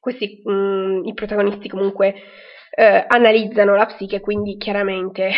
Questi, 0.00 0.40
mh, 0.42 0.52
mm, 0.52 1.04
i 1.04 1.12
protagonisti 1.12 1.68
comunque 1.68 2.14
eh, 2.70 3.04
analizzano 3.06 3.74
la 3.74 3.84
psiche, 3.86 4.20
quindi 4.20 4.56
chiaramente 4.56 5.32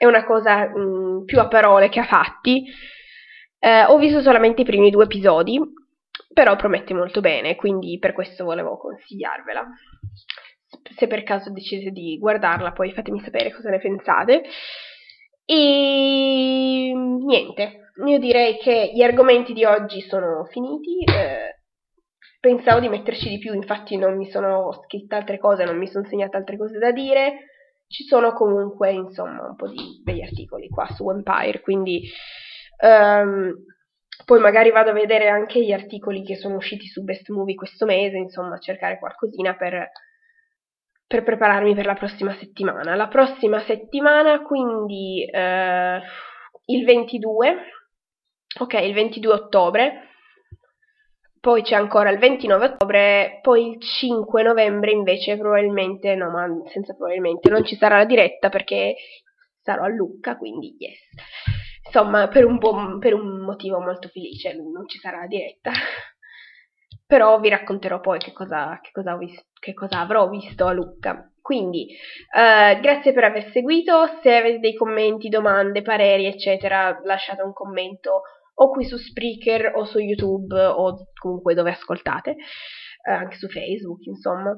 è 0.00 0.06
una 0.06 0.24
cosa 0.24 0.66
mh, 0.66 0.80
mm, 0.80 1.24
più 1.26 1.38
a 1.40 1.46
parole 1.46 1.90
che 1.90 2.00
a 2.00 2.04
fatti. 2.04 2.64
Eh, 3.58 3.84
ho 3.84 3.98
visto 3.98 4.22
solamente 4.22 4.62
i 4.62 4.64
primi 4.64 4.88
due 4.88 5.04
episodi, 5.04 5.60
però 6.32 6.56
promette 6.56 6.94
molto 6.94 7.20
bene, 7.20 7.54
quindi 7.54 7.98
per 7.98 8.14
questo 8.14 8.44
volevo 8.44 8.78
consigliarvela. 8.78 9.62
Se 10.96 11.06
per 11.06 11.22
caso 11.22 11.52
decidete 11.52 11.90
di 11.90 12.16
guardarla, 12.18 12.72
poi 12.72 12.92
fatemi 12.92 13.20
sapere 13.20 13.52
cosa 13.52 13.68
ne 13.68 13.78
pensate. 13.78 14.42
E 15.44 16.92
niente, 16.94 17.92
io 18.06 18.18
direi 18.18 18.56
che 18.56 18.92
gli 18.94 19.02
argomenti 19.02 19.52
di 19.52 19.66
oggi 19.66 20.00
sono 20.00 20.46
finiti. 20.46 21.04
Eh, 21.04 21.60
pensavo 22.40 22.80
di 22.80 22.88
metterci 22.88 23.28
di 23.28 23.36
più, 23.38 23.52
infatti 23.52 23.98
non 23.98 24.16
mi 24.16 24.30
sono 24.30 24.72
scritta 24.86 25.16
altre 25.16 25.38
cose, 25.38 25.64
non 25.64 25.76
mi 25.76 25.88
sono 25.88 26.06
segnata 26.06 26.38
altre 26.38 26.56
cose 26.56 26.78
da 26.78 26.90
dire. 26.90 27.49
Ci 27.90 28.04
sono 28.04 28.32
comunque, 28.32 28.92
insomma, 28.92 29.48
un 29.48 29.56
po' 29.56 29.68
di 29.68 30.00
begli 30.02 30.22
articoli 30.22 30.68
qua 30.68 30.86
su 30.94 31.10
Empire, 31.10 31.60
quindi 31.60 32.08
um, 32.82 33.52
poi 34.24 34.38
magari 34.38 34.70
vado 34.70 34.90
a 34.90 34.94
vedere 34.94 35.28
anche 35.28 35.60
gli 35.60 35.72
articoli 35.72 36.22
che 36.22 36.36
sono 36.36 36.54
usciti 36.54 36.86
su 36.86 37.02
Best 37.02 37.28
Movie 37.30 37.56
questo 37.56 37.86
mese, 37.86 38.16
insomma, 38.16 38.58
cercare 38.58 38.98
qualcosina 38.98 39.56
per, 39.56 39.90
per 41.04 41.24
prepararmi 41.24 41.74
per 41.74 41.86
la 41.86 41.94
prossima 41.94 42.32
settimana. 42.36 42.94
La 42.94 43.08
prossima 43.08 43.58
settimana, 43.64 44.40
quindi 44.42 45.28
uh, 45.28 46.00
il 46.66 46.84
22 46.84 47.56
ok, 48.58 48.74
il 48.74 48.94
22 48.94 49.32
ottobre, 49.32 50.09
poi 51.40 51.62
c'è 51.62 51.74
ancora 51.74 52.10
il 52.10 52.18
29 52.18 52.64
ottobre, 52.66 53.38
poi 53.40 53.70
il 53.70 53.80
5 53.80 54.42
novembre 54.42 54.90
invece 54.90 55.38
probabilmente, 55.38 56.14
no 56.14 56.30
ma 56.30 56.46
senza 56.70 56.94
probabilmente, 56.94 57.48
non 57.48 57.64
ci 57.64 57.76
sarà 57.76 57.96
la 57.98 58.04
diretta 58.04 58.50
perché 58.50 58.94
sarò 59.62 59.84
a 59.84 59.88
Lucca, 59.88 60.36
quindi 60.36 60.76
yes. 60.78 60.98
Insomma, 61.86 62.28
per 62.28 62.44
un, 62.44 62.58
buon, 62.58 62.98
per 62.98 63.14
un 63.14 63.40
motivo 63.40 63.80
molto 63.80 64.08
felice 64.08 64.54
non 64.54 64.86
ci 64.86 64.98
sarà 64.98 65.20
la 65.20 65.26
diretta. 65.26 65.72
però 67.10 67.40
vi 67.40 67.48
racconterò 67.48 67.98
poi 67.98 68.20
che 68.20 68.32
cosa, 68.32 68.78
che 68.80 68.90
cosa, 68.92 69.16
visto, 69.16 69.42
che 69.58 69.74
cosa 69.74 69.98
avrò 69.98 70.28
visto 70.28 70.66
a 70.66 70.72
Lucca. 70.72 71.32
Quindi, 71.40 71.88
eh, 71.88 72.78
grazie 72.80 73.12
per 73.12 73.24
aver 73.24 73.50
seguito, 73.50 74.18
se 74.22 74.36
avete 74.36 74.60
dei 74.60 74.74
commenti, 74.74 75.28
domande, 75.28 75.82
pareri, 75.82 76.26
eccetera, 76.26 77.00
lasciate 77.02 77.42
un 77.42 77.52
commento 77.52 78.22
o 78.62 78.70
qui 78.70 78.84
su 78.84 78.96
Spreaker 78.96 79.72
o 79.74 79.84
su 79.84 79.98
YouTube 79.98 80.54
o 80.54 81.06
comunque 81.18 81.54
dove 81.54 81.70
ascoltate, 81.70 82.30
eh, 82.30 83.12
anche 83.12 83.36
su 83.36 83.48
Facebook, 83.48 84.04
insomma. 84.06 84.54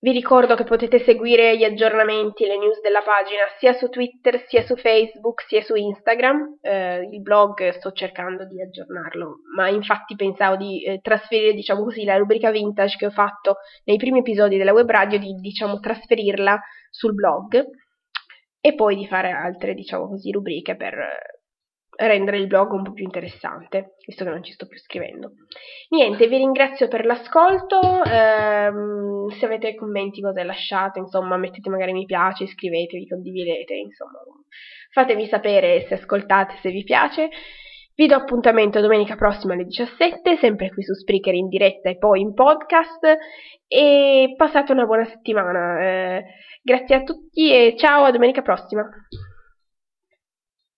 Vi 0.00 0.12
ricordo 0.12 0.54
che 0.54 0.62
potete 0.62 1.00
seguire 1.00 1.56
gli 1.56 1.64
aggiornamenti, 1.64 2.46
le 2.46 2.56
news 2.56 2.80
della 2.80 3.02
pagina 3.02 3.42
sia 3.58 3.72
su 3.72 3.88
Twitter, 3.88 4.44
sia 4.46 4.62
su 4.62 4.76
Facebook, 4.76 5.42
sia 5.42 5.60
su 5.62 5.74
Instagram. 5.74 6.58
Eh, 6.60 7.08
il 7.10 7.20
blog 7.20 7.70
sto 7.70 7.90
cercando 7.90 8.46
di 8.46 8.62
aggiornarlo, 8.62 9.38
ma 9.56 9.68
infatti 9.68 10.14
pensavo 10.14 10.54
di 10.54 10.84
eh, 10.84 11.00
trasferire, 11.00 11.52
diciamo 11.52 11.82
così, 11.82 12.04
la 12.04 12.16
rubrica 12.16 12.52
vintage 12.52 12.96
che 12.96 13.06
ho 13.06 13.10
fatto 13.10 13.56
nei 13.86 13.96
primi 13.96 14.20
episodi 14.20 14.56
della 14.56 14.72
web 14.72 14.88
radio, 14.88 15.18
di 15.18 15.32
diciamo 15.32 15.80
trasferirla 15.80 16.60
sul 16.90 17.14
blog 17.14 17.64
e 18.60 18.74
poi 18.74 18.94
di 18.94 19.06
fare 19.06 19.32
altre, 19.32 19.74
diciamo 19.74 20.06
così, 20.06 20.30
rubriche 20.30 20.76
per 20.76 20.94
rendere 22.06 22.38
il 22.38 22.46
blog 22.46 22.72
un 22.72 22.84
po' 22.84 22.92
più 22.92 23.04
interessante, 23.04 23.96
visto 24.06 24.24
che 24.24 24.30
non 24.30 24.42
ci 24.44 24.52
sto 24.52 24.66
più 24.66 24.78
scrivendo. 24.78 25.32
Niente, 25.88 26.28
vi 26.28 26.36
ringrazio 26.36 26.86
per 26.86 27.04
l'ascolto, 27.04 27.80
ehm, 28.04 29.28
se 29.30 29.44
avete 29.44 29.74
commenti 29.74 30.20
cose 30.20 30.44
lasciate, 30.44 31.00
insomma 31.00 31.36
mettete 31.36 31.68
magari 31.68 31.92
mi 31.92 32.04
piace, 32.04 32.44
iscrivetevi, 32.44 33.08
condividete, 33.08 33.74
insomma 33.74 34.20
fatemi 34.92 35.26
sapere 35.26 35.86
se 35.88 35.94
ascoltate, 35.94 36.54
se 36.62 36.70
vi 36.70 36.84
piace. 36.84 37.30
Vi 37.96 38.06
do 38.06 38.14
appuntamento 38.14 38.80
domenica 38.80 39.16
prossima 39.16 39.54
alle 39.54 39.64
17, 39.64 40.36
sempre 40.36 40.70
qui 40.70 40.84
su 40.84 40.94
Spreaker 40.94 41.34
in 41.34 41.48
diretta 41.48 41.90
e 41.90 41.98
poi 41.98 42.20
in 42.20 42.32
podcast 42.32 43.04
e 43.66 44.34
passate 44.36 44.70
una 44.70 44.86
buona 44.86 45.04
settimana. 45.04 45.80
Eh, 45.80 46.24
grazie 46.62 46.94
a 46.94 47.02
tutti 47.02 47.52
e 47.52 47.74
ciao, 47.76 48.04
a 48.04 48.12
domenica 48.12 48.40
prossima. 48.40 48.88